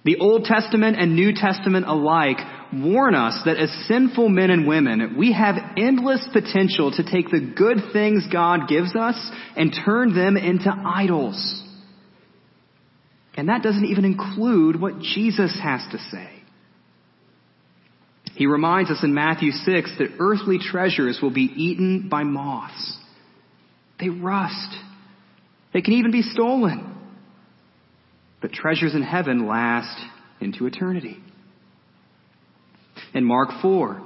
The 0.03 0.17
Old 0.17 0.43
Testament 0.43 0.97
and 0.99 1.15
New 1.15 1.31
Testament 1.33 1.85
alike 1.87 2.37
warn 2.73 3.15
us 3.15 3.39
that 3.45 3.57
as 3.57 3.71
sinful 3.87 4.29
men 4.29 4.49
and 4.49 4.67
women, 4.67 5.15
we 5.17 5.33
have 5.33 5.55
endless 5.77 6.27
potential 6.33 6.91
to 6.91 7.03
take 7.03 7.29
the 7.29 7.53
good 7.55 7.77
things 7.93 8.25
God 8.31 8.67
gives 8.67 8.95
us 8.95 9.15
and 9.55 9.75
turn 9.85 10.15
them 10.15 10.37
into 10.37 10.69
idols. 10.69 11.63
And 13.35 13.49
that 13.49 13.61
doesn't 13.61 13.85
even 13.85 14.05
include 14.05 14.81
what 14.81 14.99
Jesus 14.99 15.57
has 15.61 15.81
to 15.91 15.97
say. 16.11 16.29
He 18.35 18.45
reminds 18.45 18.91
us 18.91 19.03
in 19.03 19.13
Matthew 19.13 19.51
6 19.51 19.65
that 19.97 20.15
earthly 20.19 20.59
treasures 20.59 21.19
will 21.21 21.33
be 21.33 21.51
eaten 21.55 22.07
by 22.09 22.23
moths. 22.23 22.97
They 23.99 24.09
rust. 24.09 24.75
They 25.73 25.81
can 25.81 25.93
even 25.93 26.11
be 26.11 26.21
stolen. 26.21 26.95
But 28.41 28.51
treasures 28.51 28.93
in 28.93 29.01
heaven 29.01 29.47
last 29.47 29.99
into 30.39 30.67
eternity. 30.67 31.17
In 33.13 33.23
Mark 33.25 33.49
4, 33.61 34.01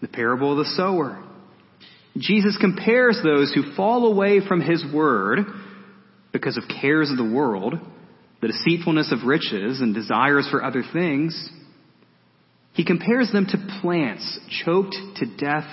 the 0.00 0.08
parable 0.08 0.52
of 0.52 0.58
the 0.58 0.72
sower, 0.76 1.22
Jesus 2.18 2.56
compares 2.60 3.20
those 3.22 3.52
who 3.52 3.74
fall 3.74 4.06
away 4.06 4.40
from 4.46 4.60
his 4.60 4.84
word 4.92 5.40
because 6.32 6.56
of 6.56 6.64
cares 6.80 7.10
of 7.10 7.16
the 7.16 7.24
world, 7.24 7.74
the 8.40 8.48
deceitfulness 8.48 9.12
of 9.12 9.26
riches, 9.26 9.80
and 9.80 9.94
desires 9.94 10.46
for 10.50 10.62
other 10.62 10.82
things. 10.92 11.50
He 12.74 12.84
compares 12.84 13.32
them 13.32 13.46
to 13.46 13.80
plants 13.80 14.38
choked 14.64 14.96
to 15.16 15.36
death 15.36 15.68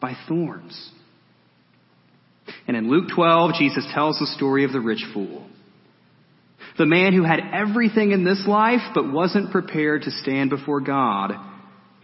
by 0.00 0.14
thorns. 0.28 0.92
And 2.68 2.76
in 2.76 2.90
Luke 2.90 3.10
12, 3.14 3.54
Jesus 3.58 3.86
tells 3.92 4.18
the 4.18 4.26
story 4.26 4.64
of 4.64 4.72
the 4.72 4.80
rich 4.80 5.04
fool. 5.12 5.46
The 6.78 6.86
man 6.86 7.12
who 7.12 7.22
had 7.22 7.40
everything 7.52 8.12
in 8.12 8.24
this 8.24 8.44
life 8.46 8.92
but 8.94 9.10
wasn't 9.10 9.50
prepared 9.50 10.02
to 10.02 10.10
stand 10.10 10.50
before 10.50 10.80
God 10.80 11.32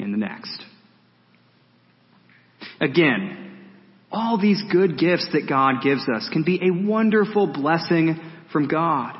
in 0.02 0.12
the 0.12 0.18
next. 0.18 0.62
Again, 2.80 3.42
all 4.10 4.38
these 4.40 4.62
good 4.70 4.98
gifts 4.98 5.28
that 5.32 5.48
God 5.48 5.76
gives 5.82 6.06
us 6.08 6.28
can 6.32 6.42
be 6.42 6.56
a 6.56 6.86
wonderful 6.86 7.46
blessing 7.46 8.20
from 8.52 8.68
God. 8.68 9.16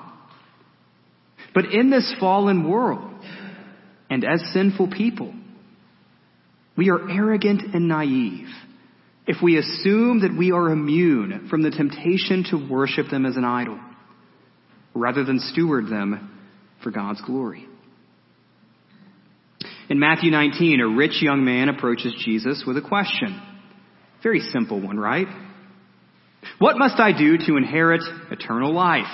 But 1.55 1.67
in 1.67 1.91
this 1.91 2.15
fallen 2.21 2.69
world, 2.69 3.11
and 4.11 4.25
as 4.25 4.43
sinful 4.53 4.89
people, 4.89 5.33
we 6.77 6.91
are 6.91 7.11
arrogant 7.11 7.75
and 7.75 7.89
naive 7.89 8.49
if 9.27 9.37
we 9.43 9.57
assume 9.57 10.21
that 10.21 10.37
we 10.37 10.51
are 10.53 10.71
immune 10.71 11.47
from 11.49 11.63
the 11.63 11.71
temptation 11.71 12.45
to 12.51 12.69
worship 12.69 13.09
them 13.11 13.25
as 13.25 13.37
an 13.37 13.45
idol 13.45 13.79
rather 14.95 15.25
than 15.25 15.39
steward 15.39 15.87
them 15.87 16.39
for 16.83 16.91
God's 16.91 17.23
glory. 17.23 17.67
In 19.89 19.99
Matthew 19.99 20.31
19, 20.31 20.81
a 20.81 20.89
rich 20.89 21.23
young 21.23 21.45
man 21.45 21.69
approaches 21.69 22.15
Jesus 22.25 22.65
with 22.67 22.77
a 22.77 22.83
question. 22.83 23.41
Very 24.23 24.41
simple 24.41 24.81
one, 24.81 24.99
right? 24.99 25.27
What 26.59 26.79
must 26.79 27.01
I 27.01 27.17
do 27.17 27.39
to 27.39 27.57
inherit 27.57 28.03
eternal 28.31 28.73
life? 28.73 29.05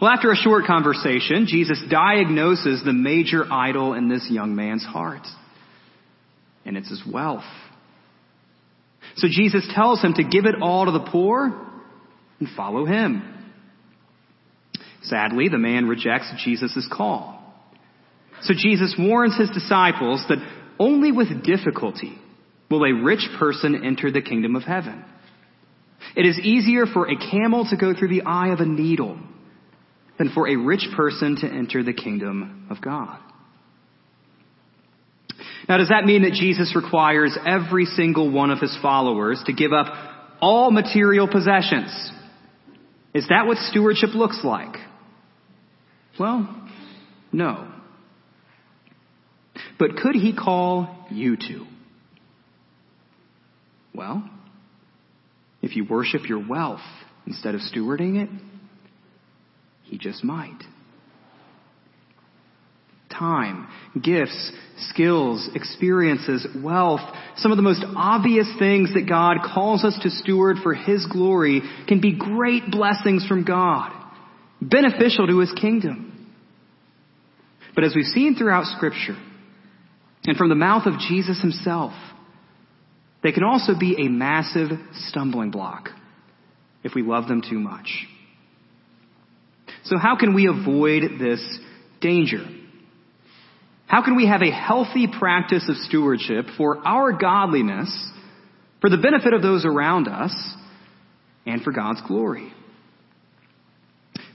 Well, 0.00 0.10
after 0.10 0.30
a 0.30 0.36
short 0.36 0.66
conversation, 0.66 1.46
Jesus 1.46 1.82
diagnoses 1.90 2.82
the 2.84 2.92
major 2.92 3.44
idol 3.50 3.94
in 3.94 4.08
this 4.08 4.28
young 4.30 4.54
man's 4.54 4.84
heart. 4.84 5.26
And 6.64 6.76
it's 6.76 6.88
his 6.88 7.02
wealth. 7.10 7.44
So 9.16 9.28
Jesus 9.30 9.66
tells 9.74 10.02
him 10.02 10.14
to 10.14 10.24
give 10.24 10.44
it 10.44 10.56
all 10.60 10.86
to 10.86 10.92
the 10.92 11.08
poor 11.10 11.66
and 12.38 12.48
follow 12.56 12.84
him. 12.84 13.22
Sadly, 15.02 15.48
the 15.48 15.58
man 15.58 15.86
rejects 15.86 16.30
Jesus' 16.44 16.86
call. 16.92 17.35
So 18.42 18.54
Jesus 18.56 18.94
warns 18.98 19.36
his 19.36 19.50
disciples 19.50 20.24
that 20.28 20.38
only 20.78 21.12
with 21.12 21.44
difficulty 21.44 22.18
will 22.70 22.84
a 22.84 22.92
rich 22.92 23.26
person 23.38 23.84
enter 23.84 24.10
the 24.10 24.22
kingdom 24.22 24.56
of 24.56 24.62
heaven. 24.62 25.04
It 26.14 26.26
is 26.26 26.38
easier 26.38 26.86
for 26.86 27.08
a 27.08 27.16
camel 27.16 27.66
to 27.70 27.76
go 27.76 27.94
through 27.94 28.08
the 28.08 28.22
eye 28.22 28.52
of 28.52 28.60
a 28.60 28.66
needle 28.66 29.18
than 30.18 30.30
for 30.30 30.48
a 30.48 30.56
rich 30.56 30.88
person 30.96 31.36
to 31.36 31.46
enter 31.46 31.82
the 31.82 31.92
kingdom 31.92 32.66
of 32.70 32.80
God. 32.80 33.18
Now, 35.68 35.78
does 35.78 35.88
that 35.88 36.04
mean 36.04 36.22
that 36.22 36.32
Jesus 36.32 36.74
requires 36.76 37.36
every 37.44 37.86
single 37.86 38.30
one 38.30 38.50
of 38.50 38.60
his 38.60 38.76
followers 38.80 39.42
to 39.46 39.52
give 39.52 39.72
up 39.72 39.86
all 40.40 40.70
material 40.70 41.28
possessions? 41.28 42.12
Is 43.14 43.26
that 43.28 43.46
what 43.46 43.58
stewardship 43.58 44.10
looks 44.14 44.40
like? 44.44 44.76
Well, 46.18 46.70
no. 47.32 47.72
But 49.78 49.96
could 49.96 50.14
he 50.14 50.34
call 50.34 51.06
you 51.10 51.36
to? 51.36 51.66
Well, 53.94 54.28
if 55.62 55.76
you 55.76 55.84
worship 55.84 56.28
your 56.28 56.46
wealth 56.46 56.80
instead 57.26 57.54
of 57.54 57.60
stewarding 57.60 58.22
it, 58.22 58.30
he 59.82 59.98
just 59.98 60.24
might. 60.24 60.58
Time, 63.10 63.68
gifts, 64.02 64.52
skills, 64.90 65.48
experiences, 65.54 66.46
wealth, 66.62 67.00
some 67.36 67.50
of 67.50 67.56
the 67.56 67.62
most 67.62 67.84
obvious 67.96 68.46
things 68.58 68.92
that 68.94 69.08
God 69.08 69.38
calls 69.54 69.84
us 69.84 69.98
to 70.02 70.10
steward 70.10 70.58
for 70.62 70.74
His 70.74 71.06
glory 71.06 71.62
can 71.88 72.00
be 72.00 72.14
great 72.18 72.70
blessings 72.70 73.26
from 73.26 73.44
God 73.44 73.92
beneficial 74.60 75.26
to 75.26 75.38
his 75.38 75.52
kingdom. 75.52 76.34
But 77.74 77.84
as 77.84 77.94
we've 77.94 78.06
seen 78.06 78.36
throughout 78.36 78.64
scripture, 78.76 79.16
and 80.26 80.36
from 80.36 80.48
the 80.48 80.54
mouth 80.54 80.86
of 80.86 80.98
Jesus 80.98 81.40
himself. 81.40 81.92
They 83.22 83.32
can 83.32 83.44
also 83.44 83.78
be 83.78 84.06
a 84.06 84.08
massive 84.08 84.70
stumbling 85.08 85.50
block 85.50 85.88
if 86.84 86.94
we 86.94 87.02
love 87.02 87.28
them 87.28 87.42
too 87.42 87.58
much. 87.58 88.06
So 89.84 89.98
how 89.98 90.16
can 90.16 90.34
we 90.34 90.48
avoid 90.48 91.02
this 91.18 91.58
danger? 92.00 92.44
How 93.86 94.04
can 94.04 94.16
we 94.16 94.26
have 94.26 94.42
a 94.42 94.50
healthy 94.50 95.06
practice 95.06 95.68
of 95.68 95.76
stewardship 95.76 96.46
for 96.56 96.78
our 96.86 97.12
godliness, 97.12 98.10
for 98.80 98.90
the 98.90 98.98
benefit 98.98 99.32
of 99.32 99.42
those 99.42 99.64
around 99.64 100.08
us, 100.08 100.34
and 101.46 101.62
for 101.62 101.72
God's 101.72 102.00
glory? 102.06 102.52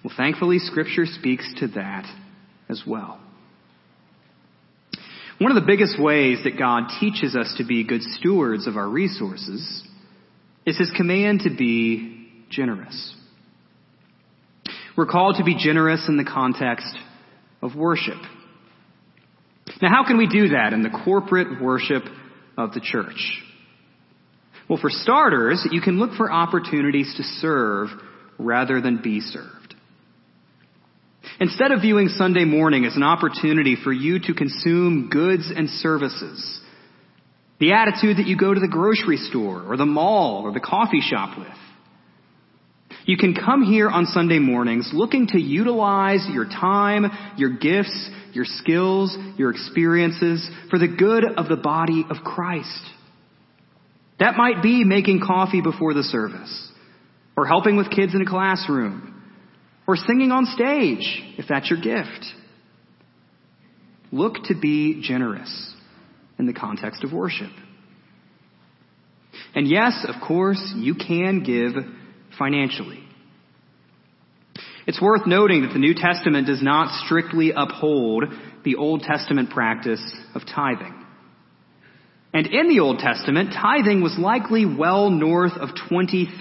Well, 0.04 0.14
thankfully, 0.16 0.60
Scripture 0.60 1.06
speaks 1.06 1.54
to 1.60 1.68
that 1.70 2.06
as 2.70 2.84
well. 2.88 3.20
One 5.42 5.50
of 5.50 5.56
the 5.56 5.66
biggest 5.66 6.00
ways 6.00 6.38
that 6.44 6.56
God 6.56 6.84
teaches 7.00 7.36
us 7.36 7.56
to 7.58 7.64
be 7.64 7.84
good 7.84 8.04
stewards 8.04 8.68
of 8.68 8.78
our 8.78 8.88
resources 8.88 9.84
is 10.68 10.78
His 10.78 10.92
command 10.96 11.40
to 11.46 11.50
be 11.50 12.30
generous. 12.52 13.16
We're 14.96 15.08
called 15.08 15.38
to 15.38 15.44
be 15.44 15.56
generous 15.58 16.06
in 16.08 16.18
the 16.18 16.24
context 16.24 16.96
of 17.60 17.76
worship. 17.76 18.20
Now, 19.82 19.90
how 19.90 20.06
can 20.06 20.20
we 20.20 20.28
do 20.28 20.50
that 20.50 20.74
in 20.74 20.84
the 20.84 21.02
corporate 21.04 21.60
worship 21.60 22.04
of 22.56 22.74
the 22.74 22.80
church? 22.80 23.42
Well, 24.70 24.78
for 24.80 24.92
starters, 24.92 25.68
you 25.72 25.82
can 25.82 25.98
look 25.98 26.12
for 26.18 26.32
opportunities 26.32 27.16
to 27.18 27.24
serve 27.24 27.88
rather 28.38 28.80
than 28.80 29.02
be 29.02 29.22
served. 29.22 29.61
Instead 31.42 31.72
of 31.72 31.82
viewing 31.82 32.08
Sunday 32.08 32.46
morning 32.46 32.86
as 32.86 32.96
an 32.96 33.02
opportunity 33.02 33.76
for 33.76 33.92
you 33.92 34.20
to 34.20 34.34
consume 34.36 35.10
goods 35.10 35.52
and 35.54 35.68
services, 35.68 36.62
the 37.60 37.74
attitude 37.74 38.18
that 38.18 38.28
you 38.28 38.38
go 38.38 38.54
to 38.54 38.60
the 38.60 38.68
grocery 38.68 39.18
store 39.18 39.64
or 39.68 39.76
the 39.76 39.86
mall 39.86 40.44
or 40.44 40.54
the 40.54 40.60
coffee 40.60 41.02
shop 41.02 41.40
with, 41.40 41.48
you 43.06 43.18
can 43.18 43.34
come 43.34 43.64
here 43.64 43.90
on 43.90 44.06
Sunday 44.06 44.38
mornings 44.38 44.92
looking 44.94 45.26
to 45.30 45.40
utilize 45.40 46.28
your 46.32 46.46
time, 46.46 47.08
your 47.38 47.50
gifts, 47.58 48.12
your 48.34 48.46
skills, 48.46 49.18
your 49.36 49.50
experiences 49.50 50.48
for 50.70 50.78
the 50.78 50.88
good 50.88 51.24
of 51.26 51.50
the 51.50 51.56
body 51.56 52.06
of 52.08 52.18
Christ. 52.24 52.86
That 54.20 54.38
might 54.38 54.62
be 54.62 54.84
making 54.84 55.22
coffee 55.26 55.62
before 55.62 55.96
the 55.96 56.04
service, 56.04 56.72
or 57.36 57.48
helping 57.48 57.78
with 57.78 57.90
kids 57.90 58.14
in 58.14 58.22
a 58.22 58.30
classroom, 58.30 59.11
or 59.88 59.96
singing 59.96 60.32
on 60.32 60.46
stage, 60.46 61.22
if 61.38 61.46
that's 61.48 61.70
your 61.70 61.82
gift. 61.82 62.26
Look 64.12 64.36
to 64.46 64.56
be 64.60 65.02
generous 65.02 65.74
in 66.38 66.46
the 66.46 66.54
context 66.54 67.04
of 67.04 67.14
worship. 67.14 67.52
And 69.56 69.68
yes, 69.68 70.06
of 70.08 70.16
course, 70.26 70.74
you 70.76 70.96
can 70.96 71.44
give 71.44 71.74
financially. 72.38 73.04
It's 74.88 75.02
worth 75.02 75.28
noting 75.28 75.62
that 75.62 75.74
the 75.74 75.80
New 75.80 75.94
Testament 75.94 76.48
does 76.48 76.64
not 76.64 77.06
strictly 77.06 77.52
uphold 77.56 78.26
the 78.64 78.76
Old 78.76 79.02
Testament 79.02 79.50
practice 79.52 80.02
of 80.34 80.42
tithing. 80.46 81.06
And 82.34 82.48
in 82.48 82.70
the 82.70 82.80
Old 82.80 83.00
Testament, 83.00 83.54
tithing 83.54 84.02
was 84.02 84.18
likely 84.18 84.66
well 84.66 85.10
north 85.10 85.54
of 85.54 85.70
23%, 85.90 86.38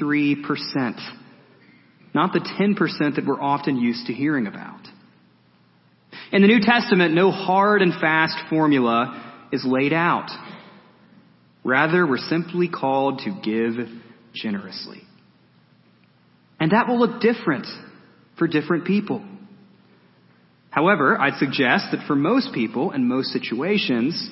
not 2.14 2.32
the 2.32 2.40
10% 2.40 3.16
that 3.16 3.26
we're 3.26 3.40
often 3.40 3.76
used 3.76 4.06
to 4.06 4.12
hearing 4.12 4.46
about. 4.46 4.80
In 6.32 6.42
the 6.42 6.48
New 6.48 6.60
Testament, 6.60 7.14
no 7.14 7.30
hard 7.30 7.82
and 7.82 7.92
fast 8.00 8.36
formula 8.48 9.48
is 9.52 9.64
laid 9.64 9.92
out. 9.92 10.30
Rather, 11.64 12.06
we're 12.06 12.18
simply 12.18 12.68
called 12.68 13.20
to 13.20 13.40
give 13.42 13.86
generously. 14.34 15.02
And 16.58 16.72
that 16.72 16.88
will 16.88 16.98
look 16.98 17.20
different 17.20 17.66
for 18.38 18.46
different 18.46 18.86
people. 18.86 19.24
However, 20.70 21.20
I'd 21.20 21.38
suggest 21.38 21.86
that 21.92 22.06
for 22.06 22.14
most 22.14 22.54
people 22.54 22.92
and 22.92 23.08
most 23.08 23.28
situations, 23.28 24.30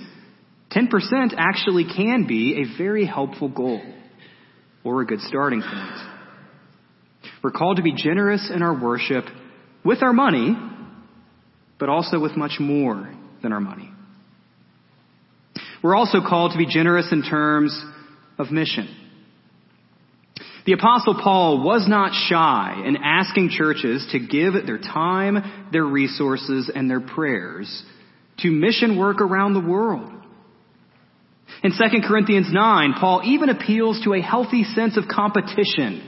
10% 0.70 0.88
actually 1.36 1.84
can 1.84 2.26
be 2.26 2.62
a 2.62 2.78
very 2.78 3.04
helpful 3.06 3.48
goal 3.48 3.82
or 4.84 5.02
a 5.02 5.06
good 5.06 5.20
starting 5.20 5.62
point. 5.62 6.17
We're 7.42 7.50
called 7.50 7.76
to 7.76 7.82
be 7.82 7.94
generous 7.94 8.50
in 8.52 8.62
our 8.62 8.78
worship 8.78 9.24
with 9.84 10.02
our 10.02 10.12
money, 10.12 10.56
but 11.78 11.88
also 11.88 12.18
with 12.18 12.36
much 12.36 12.58
more 12.58 13.12
than 13.42 13.52
our 13.52 13.60
money. 13.60 13.90
We're 15.82 15.96
also 15.96 16.18
called 16.20 16.52
to 16.52 16.58
be 16.58 16.66
generous 16.66 17.12
in 17.12 17.22
terms 17.22 17.80
of 18.38 18.50
mission. 18.50 18.88
The 20.66 20.72
apostle 20.72 21.18
Paul 21.22 21.64
was 21.64 21.86
not 21.88 22.12
shy 22.12 22.82
in 22.84 22.96
asking 22.96 23.50
churches 23.50 24.06
to 24.12 24.18
give 24.18 24.52
their 24.66 24.78
time, 24.78 25.68
their 25.72 25.84
resources, 25.84 26.70
and 26.74 26.90
their 26.90 27.00
prayers 27.00 27.84
to 28.40 28.50
mission 28.50 28.98
work 28.98 29.20
around 29.20 29.54
the 29.54 29.66
world. 29.66 30.12
In 31.62 31.70
2 31.70 31.78
Corinthians 32.06 32.48
9, 32.52 32.94
Paul 33.00 33.22
even 33.24 33.48
appeals 33.48 34.02
to 34.04 34.12
a 34.12 34.20
healthy 34.20 34.64
sense 34.64 34.96
of 34.96 35.04
competition 35.08 36.06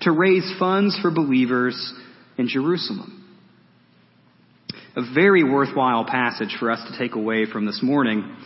to 0.00 0.12
raise 0.12 0.50
funds 0.58 0.98
for 1.00 1.10
believers 1.10 1.92
in 2.36 2.48
Jerusalem. 2.48 3.14
A 4.96 5.14
very 5.14 5.44
worthwhile 5.44 6.04
passage 6.04 6.56
for 6.58 6.70
us 6.70 6.80
to 6.90 6.98
take 6.98 7.14
away 7.14 7.46
from 7.46 7.66
this 7.66 7.80
morning 7.82 8.36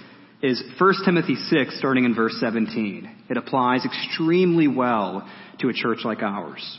is 0.43 0.63
1 0.79 0.95
Timothy 1.05 1.37
6, 1.37 1.79
starting 1.79 2.05
in 2.05 2.15
verse 2.15 2.37
17. 2.41 3.25
It 3.31 3.37
applies 3.37 3.85
extremely 3.85 4.67
well 4.67 5.29
to 5.61 5.69
a 5.69 5.73
church 5.73 6.01
like 6.05 6.23
ours. 6.23 6.79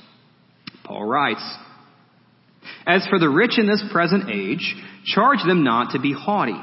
Paul 0.84 1.06
writes, 1.06 1.42
As 2.86 3.08
for 3.10 3.20
the 3.20 3.30
rich 3.30 3.58
in 3.58 3.68
this 3.68 3.84
present 3.92 4.30
age, 4.30 4.76
charge 5.06 5.40
them 5.48 5.64
not 5.64 5.94
to 5.94 6.00
be 6.00 6.14
haughty, 6.14 6.62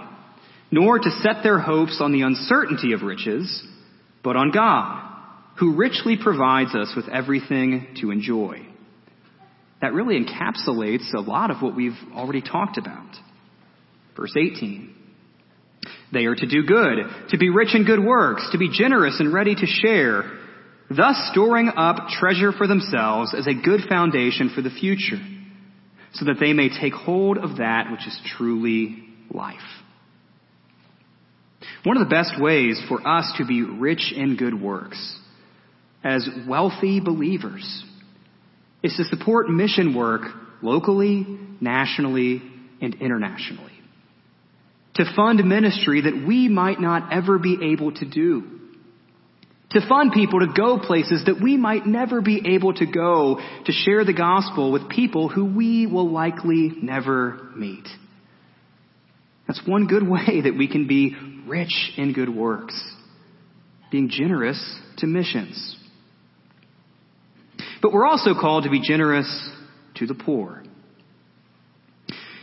nor 0.70 0.98
to 0.98 1.10
set 1.22 1.42
their 1.42 1.58
hopes 1.58 1.98
on 2.00 2.12
the 2.12 2.22
uncertainty 2.22 2.92
of 2.92 3.02
riches, 3.02 3.66
but 4.22 4.36
on 4.36 4.50
God, 4.50 5.09
who 5.60 5.76
richly 5.76 6.16
provides 6.20 6.74
us 6.74 6.94
with 6.96 7.06
everything 7.10 7.94
to 8.00 8.10
enjoy. 8.10 8.66
That 9.82 9.92
really 9.92 10.18
encapsulates 10.18 11.12
a 11.14 11.20
lot 11.20 11.50
of 11.50 11.58
what 11.60 11.76
we've 11.76 11.98
already 12.14 12.40
talked 12.40 12.78
about. 12.78 13.14
Verse 14.16 14.34
18. 14.36 14.94
They 16.12 16.24
are 16.24 16.34
to 16.34 16.46
do 16.46 16.64
good, 16.66 17.28
to 17.28 17.38
be 17.38 17.50
rich 17.50 17.74
in 17.74 17.84
good 17.84 18.02
works, 18.02 18.48
to 18.52 18.58
be 18.58 18.70
generous 18.72 19.20
and 19.20 19.32
ready 19.32 19.54
to 19.54 19.66
share, 19.66 20.38
thus 20.88 21.16
storing 21.30 21.70
up 21.76 22.08
treasure 22.08 22.52
for 22.52 22.66
themselves 22.66 23.34
as 23.36 23.46
a 23.46 23.54
good 23.54 23.82
foundation 23.88 24.50
for 24.54 24.62
the 24.62 24.70
future, 24.70 25.20
so 26.14 26.24
that 26.24 26.40
they 26.40 26.54
may 26.54 26.68
take 26.68 26.94
hold 26.94 27.38
of 27.38 27.58
that 27.58 27.90
which 27.90 28.06
is 28.06 28.18
truly 28.36 29.04
life. 29.30 29.56
One 31.84 31.96
of 31.96 32.08
the 32.08 32.14
best 32.14 32.40
ways 32.40 32.82
for 32.88 33.06
us 33.06 33.32
to 33.36 33.46
be 33.46 33.62
rich 33.62 34.12
in 34.14 34.36
good 34.36 34.60
works 34.60 35.19
as 36.02 36.28
wealthy 36.48 37.00
believers 37.00 37.84
is 38.82 38.94
to 38.96 39.04
support 39.04 39.48
mission 39.48 39.94
work 39.94 40.22
locally, 40.62 41.26
nationally, 41.60 42.42
and 42.80 42.94
internationally 42.94 43.70
to 44.94 45.04
fund 45.14 45.42
ministry 45.44 46.02
that 46.02 46.26
we 46.26 46.48
might 46.48 46.80
not 46.80 47.12
ever 47.12 47.38
be 47.38 47.72
able 47.72 47.92
to 47.92 48.08
do. 48.08 48.44
To 49.70 49.88
fund 49.88 50.12
people 50.12 50.40
to 50.40 50.52
go 50.54 50.78
places 50.78 51.22
that 51.26 51.40
we 51.40 51.56
might 51.56 51.86
never 51.86 52.20
be 52.20 52.54
able 52.54 52.74
to 52.74 52.86
go 52.86 53.38
to 53.64 53.72
share 53.72 54.04
the 54.04 54.12
gospel 54.12 54.72
with 54.72 54.88
people 54.88 55.28
who 55.28 55.44
we 55.44 55.86
will 55.86 56.10
likely 56.10 56.72
never 56.82 57.50
meet. 57.56 57.86
That's 59.46 59.62
one 59.64 59.86
good 59.86 60.06
way 60.06 60.42
that 60.42 60.56
we 60.56 60.68
can 60.68 60.88
be 60.88 61.16
rich 61.46 61.92
in 61.96 62.12
good 62.12 62.28
works. 62.28 62.74
Being 63.92 64.08
generous 64.10 64.78
to 64.98 65.06
missions. 65.06 65.76
But 67.82 67.92
we're 67.92 68.06
also 68.06 68.34
called 68.34 68.64
to 68.64 68.70
be 68.70 68.80
generous 68.80 69.50
to 69.96 70.06
the 70.06 70.14
poor. 70.14 70.62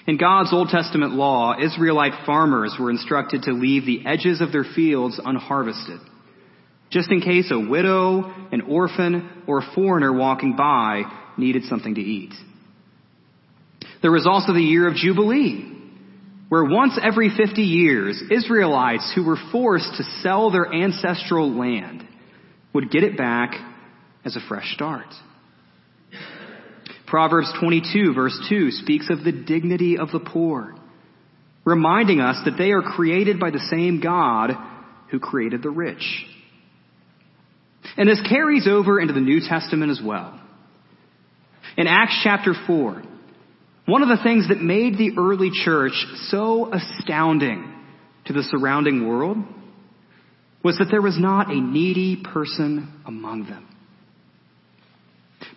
In 0.07 0.17
God's 0.17 0.53
Old 0.53 0.69
Testament 0.69 1.13
law, 1.13 1.55
Israelite 1.59 2.25
farmers 2.25 2.75
were 2.79 2.89
instructed 2.89 3.43
to 3.43 3.51
leave 3.51 3.85
the 3.85 4.05
edges 4.05 4.39
of 4.39 4.51
their 4.51 4.63
fields 4.63 5.19
unharvested, 5.23 5.99
just 6.89 7.11
in 7.11 7.19
case 7.19 7.51
a 7.51 7.59
widow, 7.59 8.33
an 8.51 8.61
orphan, 8.61 9.43
or 9.47 9.59
a 9.59 9.73
foreigner 9.75 10.13
walking 10.13 10.55
by 10.55 11.03
needed 11.37 11.63
something 11.65 11.95
to 11.95 12.01
eat. 12.01 12.33
There 14.01 14.11
was 14.11 14.25
also 14.25 14.53
the 14.53 14.61
year 14.61 14.87
of 14.87 14.95
Jubilee, 14.95 15.73
where 16.47 16.63
once 16.63 16.97
every 17.03 17.29
50 17.35 17.61
years, 17.61 18.21
Israelites 18.31 19.11
who 19.13 19.25
were 19.25 19.37
forced 19.51 19.97
to 19.97 20.03
sell 20.21 20.49
their 20.49 20.73
ancestral 20.73 21.51
land 21.51 22.07
would 22.73 22.89
get 22.89 23.03
it 23.03 23.17
back 23.17 23.55
as 24.23 24.37
a 24.37 24.47
fresh 24.47 24.73
start. 24.73 25.07
Proverbs 27.07 27.51
22 27.59 28.13
verse 28.13 28.37
2 28.49 28.71
speaks 28.71 29.09
of 29.09 29.23
the 29.23 29.31
dignity 29.31 29.97
of 29.97 30.11
the 30.11 30.19
poor, 30.19 30.75
reminding 31.65 32.19
us 32.19 32.37
that 32.45 32.57
they 32.57 32.71
are 32.71 32.81
created 32.81 33.39
by 33.39 33.49
the 33.49 33.65
same 33.71 34.01
God 34.01 34.51
who 35.09 35.19
created 35.19 35.63
the 35.63 35.69
rich. 35.69 36.25
And 37.95 38.07
this 38.07 38.21
carries 38.29 38.67
over 38.67 38.99
into 38.99 39.13
the 39.13 39.21
New 39.21 39.39
Testament 39.39 39.89
as 39.89 40.01
well. 40.03 40.39
In 41.77 41.87
Acts 41.87 42.19
chapter 42.23 42.53
4, 42.67 43.03
one 43.85 44.01
of 44.01 44.09
the 44.09 44.21
things 44.21 44.49
that 44.49 44.61
made 44.61 44.97
the 44.97 45.17
early 45.17 45.49
church 45.53 45.93
so 46.29 46.73
astounding 46.73 47.73
to 48.25 48.33
the 48.33 48.43
surrounding 48.43 49.07
world 49.07 49.37
was 50.63 50.77
that 50.79 50.87
there 50.91 51.01
was 51.01 51.17
not 51.17 51.49
a 51.49 51.55
needy 51.55 52.21
person 52.21 53.01
among 53.05 53.45
them. 53.45 53.65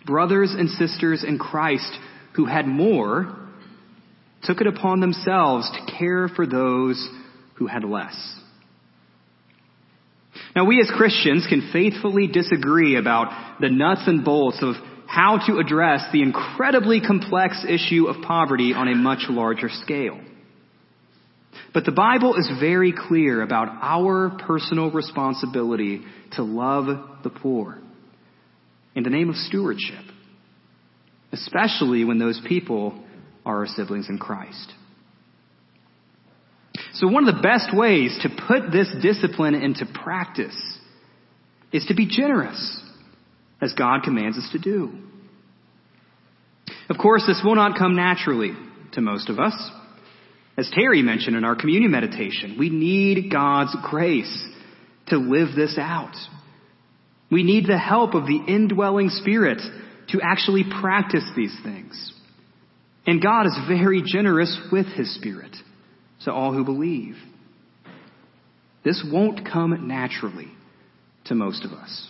Brothers 0.05 0.53
and 0.57 0.69
sisters 0.69 1.23
in 1.23 1.37
Christ 1.37 1.91
who 2.35 2.45
had 2.45 2.67
more 2.67 3.37
took 4.43 4.61
it 4.61 4.67
upon 4.67 4.99
themselves 4.99 5.69
to 5.69 5.97
care 5.97 6.27
for 6.27 6.47
those 6.47 7.09
who 7.55 7.67
had 7.67 7.83
less. 7.83 8.15
Now 10.55 10.65
we 10.65 10.81
as 10.81 10.91
Christians 10.95 11.45
can 11.47 11.69
faithfully 11.71 12.27
disagree 12.27 12.97
about 12.97 13.59
the 13.61 13.69
nuts 13.69 14.03
and 14.07 14.25
bolts 14.25 14.59
of 14.61 14.75
how 15.07 15.39
to 15.45 15.59
address 15.59 16.05
the 16.11 16.21
incredibly 16.21 17.01
complex 17.01 17.65
issue 17.67 18.07
of 18.07 18.23
poverty 18.23 18.73
on 18.73 18.87
a 18.87 18.95
much 18.95 19.25
larger 19.29 19.69
scale. 19.69 20.19
But 21.73 21.85
the 21.85 21.91
Bible 21.91 22.35
is 22.35 22.49
very 22.59 22.93
clear 22.93 23.41
about 23.41 23.69
our 23.81 24.37
personal 24.45 24.89
responsibility 24.91 26.01
to 26.33 26.43
love 26.43 26.87
the 27.23 27.29
poor 27.29 27.81
in 28.95 29.03
the 29.03 29.09
name 29.09 29.29
of 29.29 29.35
stewardship, 29.35 30.03
especially 31.31 32.03
when 32.03 32.19
those 32.19 32.41
people 32.47 33.03
are 33.45 33.59
our 33.59 33.67
siblings 33.67 34.09
in 34.09 34.17
Christ. 34.17 34.73
So 36.93 37.07
one 37.07 37.27
of 37.27 37.35
the 37.35 37.41
best 37.41 37.75
ways 37.75 38.17
to 38.21 38.29
put 38.47 38.71
this 38.71 38.93
discipline 39.01 39.55
into 39.55 39.85
practice 39.85 40.79
is 41.71 41.85
to 41.87 41.95
be 41.95 42.05
generous, 42.05 42.81
as 43.61 43.73
God 43.73 44.03
commands 44.03 44.37
us 44.37 44.49
to 44.51 44.59
do. 44.59 44.91
Of 46.89 46.97
course, 46.97 47.23
this 47.25 47.41
will 47.43 47.55
not 47.55 47.77
come 47.77 47.95
naturally 47.95 48.51
to 48.93 49.01
most 49.01 49.29
of 49.29 49.39
us. 49.39 49.71
As 50.57 50.69
Terry 50.73 51.01
mentioned 51.01 51.37
in 51.37 51.45
our 51.45 51.55
communion 51.55 51.91
meditation, 51.91 52.57
we 52.59 52.69
need 52.69 53.31
God's 53.31 53.75
grace 53.81 54.45
to 55.07 55.17
live 55.17 55.55
this 55.55 55.77
out. 55.79 56.15
We 57.31 57.43
need 57.43 57.65
the 57.65 57.77
help 57.77 58.13
of 58.13 58.25
the 58.25 58.39
indwelling 58.45 59.09
Spirit 59.09 59.61
to 60.09 60.19
actually 60.21 60.65
practice 60.81 61.23
these 61.35 61.55
things. 61.63 62.13
And 63.07 63.21
God 63.21 63.47
is 63.47 63.57
very 63.67 64.03
generous 64.05 64.59
with 64.71 64.85
His 64.87 65.15
Spirit 65.15 65.55
to 66.25 66.33
all 66.33 66.53
who 66.53 66.65
believe. 66.65 67.15
This 68.83 69.03
won't 69.11 69.47
come 69.49 69.87
naturally 69.87 70.49
to 71.25 71.35
most 71.35 71.65
of 71.65 71.71
us. 71.71 72.09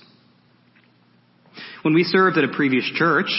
When 1.83 1.93
we 1.93 2.03
served 2.03 2.37
at 2.37 2.43
a 2.43 2.53
previous 2.53 2.89
church, 2.95 3.29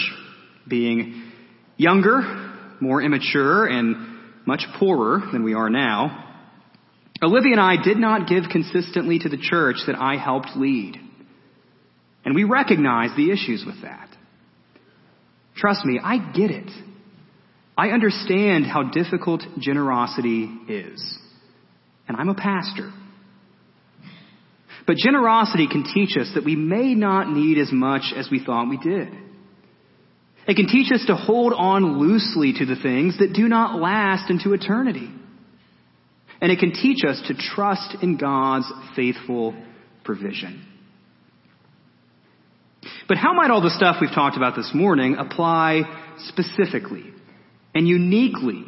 being 0.67 1.31
younger, 1.77 2.21
more 2.79 3.01
immature, 3.01 3.65
and 3.65 4.19
much 4.45 4.61
poorer 4.79 5.21
than 5.31 5.43
we 5.43 5.53
are 5.53 5.69
now, 5.69 6.19
Olivia 7.21 7.53
and 7.53 7.61
I 7.61 7.81
did 7.81 7.97
not 7.97 8.27
give 8.27 8.43
consistently 8.51 9.19
to 9.19 9.29
the 9.29 9.37
church 9.37 9.77
that 9.87 9.95
I 9.95 10.17
helped 10.17 10.49
lead. 10.55 10.99
And 12.25 12.35
we 12.35 12.43
recognize 12.43 13.09
the 13.15 13.31
issues 13.31 13.63
with 13.65 13.81
that. 13.81 14.09
Trust 15.55 15.85
me, 15.85 15.99
I 16.03 16.17
get 16.31 16.51
it. 16.51 16.69
I 17.77 17.89
understand 17.89 18.65
how 18.65 18.83
difficult 18.83 19.43
generosity 19.59 20.49
is. 20.67 21.19
And 22.07 22.17
I'm 22.17 22.29
a 22.29 22.35
pastor. 22.35 22.91
But 24.85 24.97
generosity 24.97 25.67
can 25.67 25.83
teach 25.93 26.17
us 26.17 26.31
that 26.35 26.45
we 26.45 26.55
may 26.55 26.93
not 26.93 27.29
need 27.29 27.57
as 27.57 27.71
much 27.71 28.13
as 28.15 28.29
we 28.29 28.43
thought 28.43 28.69
we 28.69 28.77
did. 28.77 29.09
It 30.45 30.55
can 30.55 30.67
teach 30.67 30.91
us 30.91 31.05
to 31.07 31.15
hold 31.15 31.53
on 31.53 31.99
loosely 31.99 32.53
to 32.57 32.65
the 32.65 32.75
things 32.75 33.17
that 33.19 33.33
do 33.33 33.47
not 33.47 33.79
last 33.79 34.29
into 34.29 34.53
eternity. 34.53 35.09
And 36.41 36.51
it 36.51 36.59
can 36.59 36.73
teach 36.73 37.05
us 37.05 37.21
to 37.27 37.33
trust 37.33 37.95
in 38.01 38.17
God's 38.17 38.69
faithful 38.95 39.55
provision. 40.03 40.67
But 43.07 43.17
how 43.17 43.33
might 43.33 43.51
all 43.51 43.61
the 43.61 43.69
stuff 43.69 43.97
we've 43.99 44.13
talked 44.13 44.37
about 44.37 44.55
this 44.55 44.71
morning 44.73 45.17
apply 45.17 45.81
specifically 46.27 47.05
and 47.75 47.87
uniquely 47.87 48.63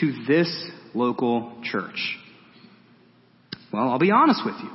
to 0.00 0.24
this 0.26 0.70
local 0.94 1.60
church? 1.62 2.16
Well, 3.72 3.90
I'll 3.90 3.98
be 3.98 4.10
honest 4.10 4.42
with 4.44 4.56
you. 4.62 4.70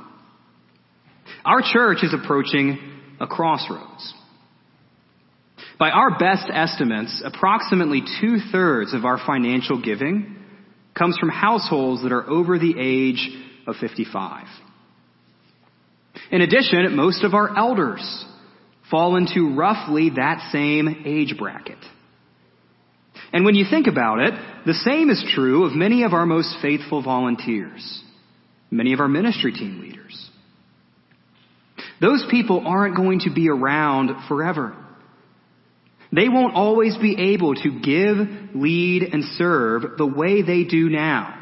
Our 1.44 1.62
church 1.62 1.98
is 2.02 2.14
approaching 2.14 2.78
a 3.20 3.26
crossroads. 3.26 4.14
By 5.78 5.90
our 5.90 6.18
best 6.18 6.48
estimates, 6.52 7.22
approximately 7.24 8.02
two 8.20 8.38
thirds 8.50 8.94
of 8.94 9.04
our 9.04 9.18
financial 9.18 9.80
giving 9.80 10.36
comes 10.96 11.18
from 11.18 11.28
households 11.28 12.02
that 12.02 12.12
are 12.12 12.28
over 12.28 12.58
the 12.58 12.74
age 12.78 13.28
of 13.66 13.76
55. 13.76 14.46
In 16.30 16.40
addition, 16.40 16.96
most 16.96 17.24
of 17.24 17.34
our 17.34 17.56
elders 17.56 18.24
fall 18.90 19.16
into 19.16 19.54
roughly 19.54 20.10
that 20.16 20.50
same 20.52 21.02
age 21.04 21.36
bracket. 21.38 21.78
And 23.32 23.44
when 23.44 23.54
you 23.54 23.64
think 23.68 23.86
about 23.86 24.20
it, 24.20 24.34
the 24.66 24.74
same 24.74 25.10
is 25.10 25.24
true 25.34 25.64
of 25.64 25.74
many 25.74 26.04
of 26.04 26.12
our 26.12 26.26
most 26.26 26.56
faithful 26.62 27.02
volunteers, 27.02 28.02
many 28.70 28.92
of 28.92 29.00
our 29.00 29.08
ministry 29.08 29.52
team 29.52 29.80
leaders. 29.80 30.30
Those 32.00 32.24
people 32.30 32.62
aren't 32.66 32.96
going 32.96 33.20
to 33.20 33.32
be 33.32 33.48
around 33.48 34.10
forever. 34.28 34.76
They 36.12 36.28
won't 36.28 36.54
always 36.54 36.96
be 36.96 37.34
able 37.34 37.54
to 37.54 37.80
give, 37.80 38.54
lead, 38.54 39.02
and 39.12 39.24
serve 39.36 39.98
the 39.98 40.06
way 40.06 40.42
they 40.42 40.64
do 40.64 40.88
now 40.88 41.34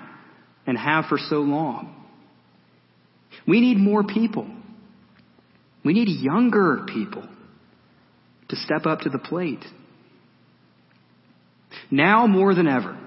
and 0.67 0.79
have 0.79 1.07
for 1.07 1.19
so 1.19 1.37
long. 1.37 1.95
We 3.47 3.61
need 3.61 3.77
more 3.77 4.05
people. 4.05 4.49
We 5.85 5.93
need 5.93 6.09
younger 6.09 6.87
people 6.89 7.29
to 8.55 8.61
step 8.61 8.87
up 8.87 9.01
to 9.01 9.11
the 9.11 9.19
plate. 9.19 9.65
Now 11.91 12.27
more 12.27 12.55
than 12.55 12.69
ever, 12.69 12.99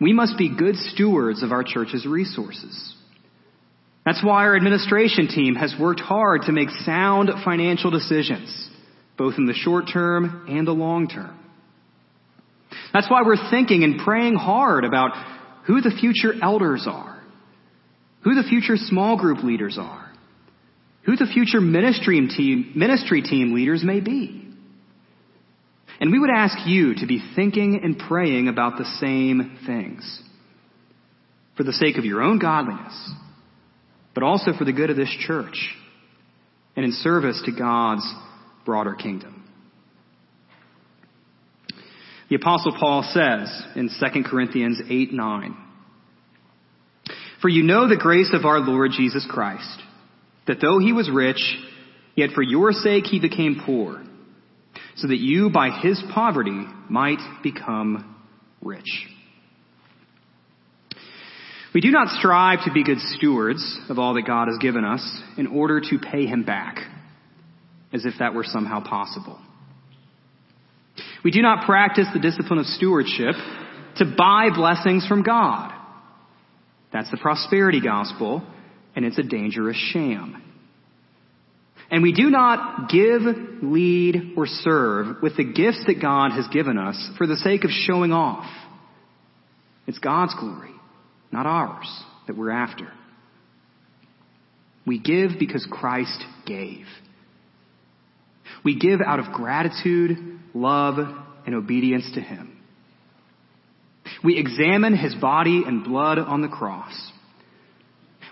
we 0.00 0.12
must 0.12 0.36
be 0.36 0.56
good 0.56 0.76
stewards 0.76 1.42
of 1.42 1.52
our 1.52 1.62
church's 1.62 2.06
resources. 2.06 2.94
That's 4.04 4.22
why 4.24 4.44
our 4.44 4.56
administration 4.56 5.28
team 5.28 5.54
has 5.54 5.74
worked 5.78 6.00
hard 6.00 6.42
to 6.42 6.52
make 6.52 6.70
sound 6.70 7.30
financial 7.44 7.90
decisions, 7.90 8.68
both 9.16 9.34
in 9.38 9.46
the 9.46 9.54
short 9.54 9.84
term 9.92 10.46
and 10.48 10.66
the 10.66 10.72
long 10.72 11.06
term. 11.06 11.38
That's 12.92 13.08
why 13.08 13.22
we're 13.24 13.50
thinking 13.50 13.84
and 13.84 14.00
praying 14.00 14.34
hard 14.34 14.84
about 14.84 15.12
who 15.66 15.80
the 15.80 15.96
future 16.00 16.34
elders 16.42 16.86
are, 16.90 17.22
who 18.24 18.34
the 18.34 18.48
future 18.48 18.76
small 18.76 19.16
group 19.16 19.44
leaders 19.44 19.78
are, 19.80 20.11
who 21.04 21.16
the 21.16 21.26
future 21.26 21.60
ministry 21.60 22.20
team, 22.28 22.72
ministry 22.74 23.22
team 23.22 23.54
leaders 23.54 23.82
may 23.84 24.00
be. 24.00 24.38
And 26.00 26.10
we 26.10 26.18
would 26.18 26.30
ask 26.34 26.66
you 26.66 26.94
to 26.96 27.06
be 27.06 27.22
thinking 27.36 27.80
and 27.82 27.98
praying 27.98 28.48
about 28.48 28.78
the 28.78 28.84
same 29.00 29.58
things 29.66 30.22
for 31.56 31.64
the 31.64 31.72
sake 31.72 31.96
of 31.98 32.04
your 32.04 32.22
own 32.22 32.38
godliness, 32.38 33.12
but 34.14 34.22
also 34.22 34.52
for 34.56 34.64
the 34.64 34.72
good 34.72 34.90
of 34.90 34.96
this 34.96 35.14
church 35.26 35.74
and 36.76 36.84
in 36.84 36.92
service 36.92 37.40
to 37.44 37.52
God's 37.52 38.06
broader 38.64 38.94
kingdom. 38.94 39.44
The 42.30 42.36
apostle 42.36 42.74
Paul 42.80 43.02
says 43.02 43.62
in 43.76 43.90
2 43.90 44.22
Corinthians 44.24 44.80
8, 44.88 45.12
9, 45.12 45.56
For 47.42 47.48
you 47.48 47.62
know 47.62 47.88
the 47.88 47.96
grace 47.96 48.32
of 48.32 48.46
our 48.46 48.58
Lord 48.58 48.92
Jesus 48.96 49.26
Christ, 49.30 49.82
that 50.46 50.60
though 50.60 50.78
he 50.78 50.92
was 50.92 51.10
rich, 51.10 51.40
yet 52.14 52.30
for 52.30 52.42
your 52.42 52.72
sake 52.72 53.04
he 53.06 53.20
became 53.20 53.62
poor, 53.64 54.02
so 54.96 55.08
that 55.08 55.18
you 55.18 55.50
by 55.50 55.70
his 55.70 56.02
poverty 56.14 56.64
might 56.88 57.20
become 57.42 58.16
rich. 58.60 59.06
We 61.74 61.80
do 61.80 61.90
not 61.90 62.08
strive 62.18 62.64
to 62.64 62.72
be 62.72 62.84
good 62.84 62.98
stewards 63.00 63.78
of 63.88 63.98
all 63.98 64.14
that 64.14 64.26
God 64.26 64.48
has 64.48 64.58
given 64.60 64.84
us 64.84 65.02
in 65.38 65.46
order 65.46 65.80
to 65.80 65.98
pay 65.98 66.26
him 66.26 66.44
back, 66.44 66.78
as 67.92 68.04
if 68.04 68.14
that 68.18 68.34
were 68.34 68.44
somehow 68.44 68.82
possible. 68.84 69.40
We 71.24 71.30
do 71.30 71.40
not 71.40 71.64
practice 71.64 72.06
the 72.12 72.20
discipline 72.20 72.58
of 72.58 72.66
stewardship 72.66 73.34
to 73.96 74.04
buy 74.16 74.48
blessings 74.54 75.06
from 75.06 75.22
God. 75.22 75.72
That's 76.92 77.10
the 77.10 77.16
prosperity 77.16 77.80
gospel, 77.80 78.42
and 78.94 79.04
it's 79.04 79.18
a 79.18 79.22
dangerous 79.22 79.76
sham. 79.76 80.42
And 81.90 82.02
we 82.02 82.12
do 82.12 82.30
not 82.30 82.88
give, 82.88 83.20
lead, 83.62 84.32
or 84.36 84.46
serve 84.46 85.16
with 85.22 85.36
the 85.36 85.44
gifts 85.44 85.84
that 85.86 86.00
God 86.00 86.32
has 86.32 86.46
given 86.48 86.78
us 86.78 87.10
for 87.18 87.26
the 87.26 87.36
sake 87.36 87.64
of 87.64 87.70
showing 87.70 88.12
off. 88.12 88.50
It's 89.86 89.98
God's 89.98 90.34
glory. 90.38 90.70
not 91.30 91.46
ours, 91.46 91.88
that 92.26 92.36
we're 92.36 92.50
after. 92.50 92.92
We 94.86 94.98
give 94.98 95.32
because 95.38 95.66
Christ 95.70 96.22
gave. 96.46 96.84
We 98.64 98.78
give 98.78 99.00
out 99.00 99.18
of 99.18 99.32
gratitude, 99.32 100.40
love, 100.54 100.96
and 101.46 101.54
obedience 101.54 102.10
to 102.14 102.20
Him. 102.20 102.58
We 104.22 104.38
examine 104.38 104.96
His 104.96 105.14
body 105.14 105.62
and 105.66 105.84
blood 105.84 106.18
on 106.18 106.42
the 106.42 106.48
cross. 106.48 107.11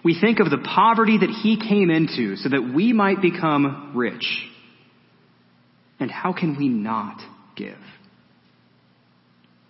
We 0.05 0.19
think 0.19 0.41
of 0.41 0.51
the 0.51 0.59
poverty 0.59 1.19
that 1.19 1.31
He 1.31 1.59
came 1.59 1.91
into 1.91 2.37
so 2.37 2.49
that 2.49 2.73
we 2.75 2.93
might 2.93 3.21
become 3.21 3.93
rich. 3.95 4.47
And 5.99 6.11
how 6.11 6.33
can 6.33 6.57
we 6.57 6.69
not 6.69 7.21
give? 7.57 7.77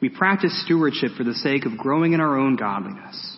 We 0.01 0.09
practice 0.09 0.63
stewardship 0.65 1.13
for 1.17 1.25
the 1.25 1.35
sake 1.35 1.67
of 1.67 1.77
growing 1.77 2.13
in 2.13 2.21
our 2.21 2.39
own 2.39 2.57
godliness, 2.57 3.37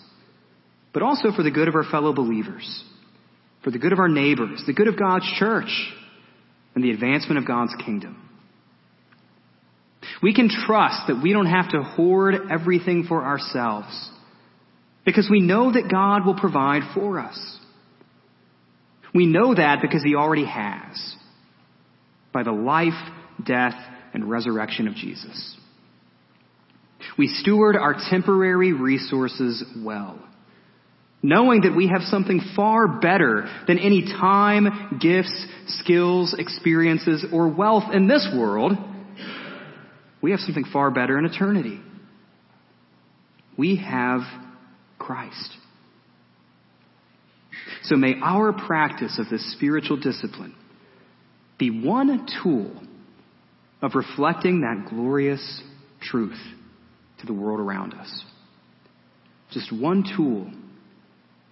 but 0.93 1.03
also 1.03 1.33
for 1.35 1.43
the 1.43 1.51
good 1.51 1.67
of 1.67 1.75
our 1.75 1.91
fellow 1.91 2.13
believers, 2.13 2.85
for 3.65 3.71
the 3.71 3.79
good 3.79 3.93
of 3.93 3.99
our 3.99 4.09
neighbors, 4.09 4.63
the 4.67 4.75
good 4.75 4.87
of 4.87 4.99
God's 4.99 5.27
church, 5.39 5.93
and 6.75 6.85
the 6.85 6.91
advancement 6.91 7.39
of 7.39 7.47
God's 7.47 7.75
kingdom. 7.85 8.19
We 10.23 10.35
can 10.35 10.49
trust 10.49 11.09
that 11.09 11.21
we 11.23 11.33
don't 11.33 11.47
have 11.47 11.71
to 11.71 11.83
hoard 11.83 12.35
everything 12.51 13.05
for 13.09 13.25
ourselves 13.25 14.11
because 15.05 15.29
we 15.31 15.41
know 15.41 15.73
that 15.73 15.91
God 15.91 16.25
will 16.25 16.39
provide 16.39 16.83
for 16.95 17.19
us. 17.19 17.59
We 19.15 19.27
know 19.27 19.55
that 19.55 19.83
because 19.83 20.03
He 20.03 20.15
already 20.15 20.47
has 20.47 21.17
by 22.33 22.43
the 22.43 22.53
life, 22.53 22.93
death, 23.45 23.75
and 24.15 24.29
resurrection 24.31 24.89
of 24.89 24.95
Jesus. 24.95 25.57
We 27.19 27.27
steward 27.27 27.77
our 27.77 27.97
temporary 28.11 28.73
resources 28.73 29.63
well, 29.85 30.19
knowing 31.23 31.63
that 31.63 31.77
we 31.77 31.89
have 31.89 32.03
something 32.03 32.41
far 32.57 33.01
better 33.01 33.49
than 33.67 33.79
any 33.79 34.03
time, 34.03 34.99
gifts, 35.01 35.47
skills, 35.67 36.35
experiences, 36.39 37.25
or 37.33 37.49
wealth 37.49 37.93
in 37.93 38.07
this 38.07 38.29
world. 38.35 38.73
We 40.23 40.31
have 40.31 40.41
something 40.41 40.65
far 40.73 40.91
better 40.91 41.19
in 41.19 41.27
eternity. 41.27 41.81
We 43.59 43.77
have 43.77 44.21
Christ. 45.03 45.57
So 47.83 47.97
may 47.97 48.15
our 48.23 48.53
practice 48.53 49.19
of 49.19 49.29
this 49.29 49.53
spiritual 49.53 49.97
discipline 49.97 50.55
be 51.59 51.71
one 51.71 52.27
tool 52.43 52.73
of 53.83 53.95
reflecting 53.95 54.61
that 54.61 54.89
glorious 54.89 55.63
truth 56.01 56.39
to 57.21 57.27
the 57.27 57.33
world 57.33 57.61
around 57.61 57.95
us. 57.95 58.25
Just 59.51 59.73
one 59.73 60.05
tool 60.17 60.51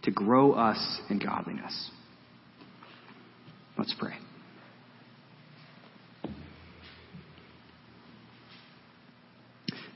to 0.04 0.10
grow 0.10 0.52
us 0.52 1.00
in 1.10 1.18
godliness. 1.18 1.90
Let's 3.76 3.94
pray. 3.98 4.14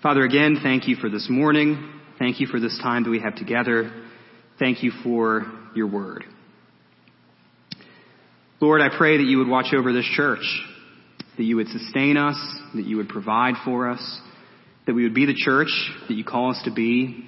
Father, 0.02 0.22
again, 0.22 0.58
thank 0.62 0.86
you 0.86 0.96
for 0.96 1.08
this 1.08 1.28
morning. 1.30 2.02
Thank 2.18 2.40
you 2.40 2.46
for 2.46 2.60
this 2.60 2.78
time 2.82 3.04
that 3.04 3.10
we 3.10 3.20
have 3.20 3.34
together. 3.34 3.90
Thank 4.58 4.82
you 4.82 4.92
for 5.02 5.46
your 5.74 5.88
word. 5.88 6.24
Lord, 8.60 8.80
I 8.80 8.96
pray 8.96 9.16
that 9.16 9.24
you 9.24 9.38
would 9.38 9.48
watch 9.48 9.74
over 9.74 9.92
this 9.92 10.08
church, 10.14 10.44
that 11.36 11.42
you 11.42 11.56
would 11.56 11.68
sustain 11.68 12.16
us, 12.16 12.36
that 12.74 12.86
you 12.86 12.96
would 12.98 13.08
provide 13.08 13.54
for 13.64 13.90
us, 13.90 14.20
that 14.86 14.94
we 14.94 15.02
would 15.02 15.14
be 15.14 15.26
the 15.26 15.34
church 15.34 15.68
that 16.08 16.14
you 16.14 16.24
call 16.24 16.50
us 16.50 16.62
to 16.64 16.70
be 16.72 17.24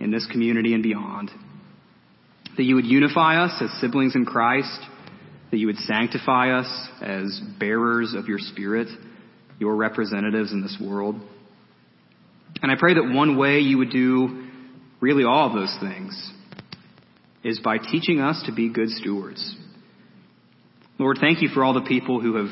in 0.00 0.10
this 0.10 0.26
community 0.30 0.74
and 0.74 0.82
beyond. 0.82 1.30
That 2.56 2.64
you 2.64 2.74
would 2.74 2.86
unify 2.86 3.42
us 3.44 3.62
as 3.62 3.70
siblings 3.80 4.16
in 4.16 4.26
Christ, 4.26 4.80
that 5.52 5.58
you 5.58 5.68
would 5.68 5.78
sanctify 5.78 6.58
us 6.58 6.88
as 7.00 7.40
bearers 7.60 8.14
of 8.14 8.26
your 8.26 8.38
Spirit, 8.40 8.88
your 9.60 9.76
representatives 9.76 10.52
in 10.52 10.60
this 10.60 10.76
world. 10.80 11.20
And 12.60 12.70
I 12.70 12.74
pray 12.78 12.94
that 12.94 13.14
one 13.14 13.36
way 13.36 13.60
you 13.60 13.78
would 13.78 13.90
do 13.90 14.48
really 15.00 15.24
all 15.24 15.48
of 15.48 15.54
those 15.54 15.76
things 15.80 16.32
is 17.44 17.60
by 17.60 17.78
teaching 17.78 18.20
us 18.20 18.42
to 18.46 18.52
be 18.52 18.68
good 18.72 18.88
stewards. 18.90 19.56
Lord, 20.98 21.18
thank 21.20 21.42
you 21.42 21.48
for 21.48 21.64
all 21.64 21.74
the 21.74 21.80
people 21.80 22.20
who 22.20 22.36
have 22.36 22.50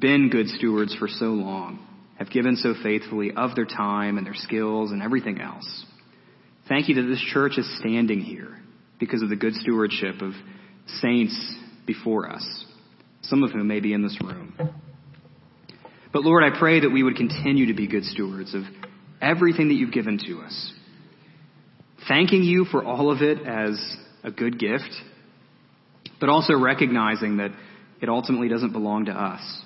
been 0.00 0.28
good 0.28 0.48
stewards 0.48 0.94
for 0.94 1.08
so 1.08 1.26
long 1.26 1.86
have 2.18 2.30
given 2.30 2.56
so 2.56 2.74
faithfully 2.82 3.30
of 3.34 3.54
their 3.54 3.64
time 3.64 4.18
and 4.18 4.26
their 4.26 4.34
skills 4.34 4.90
and 4.90 5.02
everything 5.02 5.40
else. 5.40 5.84
Thank 6.68 6.88
you 6.88 6.96
that 6.96 7.08
this 7.08 7.24
church 7.32 7.56
is 7.56 7.78
standing 7.78 8.20
here 8.20 8.58
because 8.98 9.22
of 9.22 9.28
the 9.28 9.36
good 9.36 9.54
stewardship 9.54 10.20
of 10.20 10.32
saints 11.00 11.54
before 11.86 12.30
us, 12.30 12.64
some 13.22 13.42
of 13.42 13.52
whom 13.52 13.68
may 13.68 13.80
be 13.80 13.92
in 13.92 14.02
this 14.02 14.18
room. 14.20 14.52
But 16.12 16.24
Lord, 16.24 16.42
I 16.42 16.58
pray 16.58 16.80
that 16.80 16.90
we 16.90 17.02
would 17.02 17.16
continue 17.16 17.66
to 17.66 17.74
be 17.74 17.86
good 17.86 18.04
stewards 18.04 18.54
of 18.54 18.64
everything 19.20 19.68
that 19.68 19.74
you've 19.74 19.92
given 19.92 20.18
to 20.26 20.40
us. 20.40 20.72
Thanking 22.08 22.42
you 22.42 22.64
for 22.64 22.84
all 22.84 23.10
of 23.10 23.22
it 23.22 23.46
as 23.46 23.96
a 24.24 24.30
good 24.30 24.58
gift, 24.58 24.90
but 26.20 26.28
also 26.28 26.58
recognizing 26.58 27.38
that 27.38 27.50
it 28.00 28.08
ultimately 28.08 28.48
doesn't 28.48 28.72
belong 28.72 29.06
to 29.06 29.12
us. 29.12 29.62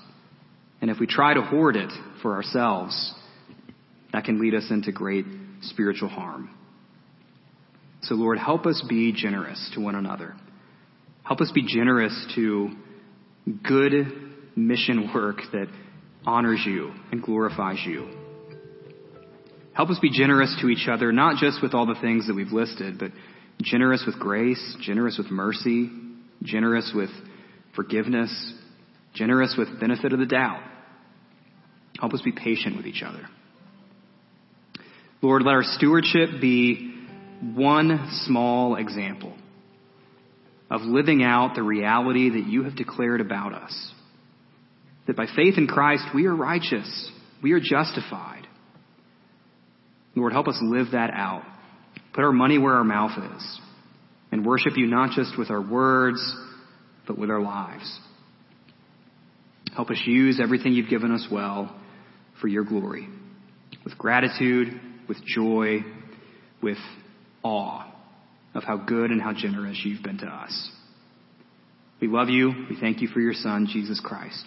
And 0.80 0.90
if 0.90 0.98
we 0.98 1.06
try 1.06 1.34
to 1.34 1.42
hoard 1.42 1.76
it 1.76 1.92
for 2.22 2.34
ourselves, 2.34 3.14
that 4.12 4.24
can 4.24 4.40
lead 4.40 4.54
us 4.54 4.66
into 4.70 4.92
great 4.92 5.24
spiritual 5.62 6.08
harm. 6.08 6.50
So, 8.02 8.16
Lord, 8.16 8.38
help 8.38 8.66
us 8.66 8.82
be 8.88 9.12
generous 9.12 9.70
to 9.74 9.80
one 9.80 9.94
another. 9.94 10.34
Help 11.22 11.40
us 11.40 11.52
be 11.54 11.64
generous 11.64 12.26
to 12.34 12.70
good 13.62 13.92
mission 14.56 15.12
work 15.14 15.36
that 15.52 15.68
honors 16.26 16.62
you 16.66 16.92
and 17.12 17.22
glorifies 17.22 17.78
you. 17.86 18.21
Help 19.74 19.88
us 19.90 19.98
be 20.00 20.10
generous 20.10 20.54
to 20.60 20.68
each 20.68 20.86
other, 20.88 21.12
not 21.12 21.36
just 21.36 21.62
with 21.62 21.74
all 21.74 21.86
the 21.86 22.00
things 22.00 22.26
that 22.26 22.34
we've 22.34 22.52
listed, 22.52 22.98
but 22.98 23.10
generous 23.62 24.04
with 24.06 24.18
grace, 24.18 24.76
generous 24.80 25.16
with 25.16 25.30
mercy, 25.30 25.90
generous 26.42 26.92
with 26.94 27.10
forgiveness, 27.74 28.52
generous 29.14 29.54
with 29.56 29.80
benefit 29.80 30.12
of 30.12 30.18
the 30.18 30.26
doubt. 30.26 30.62
Help 31.98 32.12
us 32.12 32.22
be 32.22 32.32
patient 32.32 32.76
with 32.76 32.86
each 32.86 33.02
other. 33.02 33.26
Lord, 35.22 35.42
let 35.42 35.52
our 35.52 35.62
stewardship 35.62 36.40
be 36.40 36.94
one 37.54 38.08
small 38.26 38.76
example 38.76 39.34
of 40.70 40.82
living 40.82 41.22
out 41.22 41.54
the 41.54 41.62
reality 41.62 42.30
that 42.30 42.46
you 42.46 42.64
have 42.64 42.76
declared 42.76 43.20
about 43.20 43.54
us. 43.54 43.92
That 45.06 45.16
by 45.16 45.26
faith 45.26 45.58
in 45.58 45.66
Christ, 45.66 46.04
we 46.14 46.26
are 46.26 46.34
righteous. 46.34 47.10
We 47.42 47.52
are 47.52 47.60
justified. 47.60 48.46
Lord, 50.14 50.32
help 50.32 50.48
us 50.48 50.58
live 50.62 50.88
that 50.92 51.10
out. 51.12 51.42
Put 52.14 52.24
our 52.24 52.32
money 52.32 52.58
where 52.58 52.74
our 52.74 52.84
mouth 52.84 53.12
is 53.36 53.60
and 54.30 54.44
worship 54.44 54.72
you 54.76 54.86
not 54.86 55.10
just 55.12 55.38
with 55.38 55.50
our 55.50 55.62
words, 55.62 56.20
but 57.06 57.18
with 57.18 57.30
our 57.30 57.40
lives. 57.40 58.00
Help 59.74 59.90
us 59.90 60.00
use 60.06 60.40
everything 60.42 60.72
you've 60.72 60.90
given 60.90 61.12
us 61.12 61.26
well 61.30 61.74
for 62.40 62.48
your 62.48 62.64
glory. 62.64 63.08
With 63.84 63.96
gratitude, 63.96 64.80
with 65.08 65.18
joy, 65.24 65.78
with 66.62 66.78
awe 67.42 67.90
of 68.54 68.64
how 68.64 68.76
good 68.76 69.10
and 69.10 69.20
how 69.20 69.32
generous 69.32 69.80
you've 69.84 70.02
been 70.02 70.18
to 70.18 70.26
us. 70.26 70.70
We 72.00 72.08
love 72.08 72.28
you. 72.28 72.52
We 72.68 72.76
thank 72.78 73.00
you 73.00 73.08
for 73.08 73.20
your 73.20 73.32
Son, 73.32 73.66
Jesus 73.70 74.00
Christ. 74.04 74.44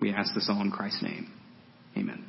We 0.00 0.12
ask 0.12 0.34
this 0.34 0.48
all 0.50 0.60
in 0.62 0.70
Christ's 0.70 1.02
name. 1.02 1.30
Amen. 1.96 2.24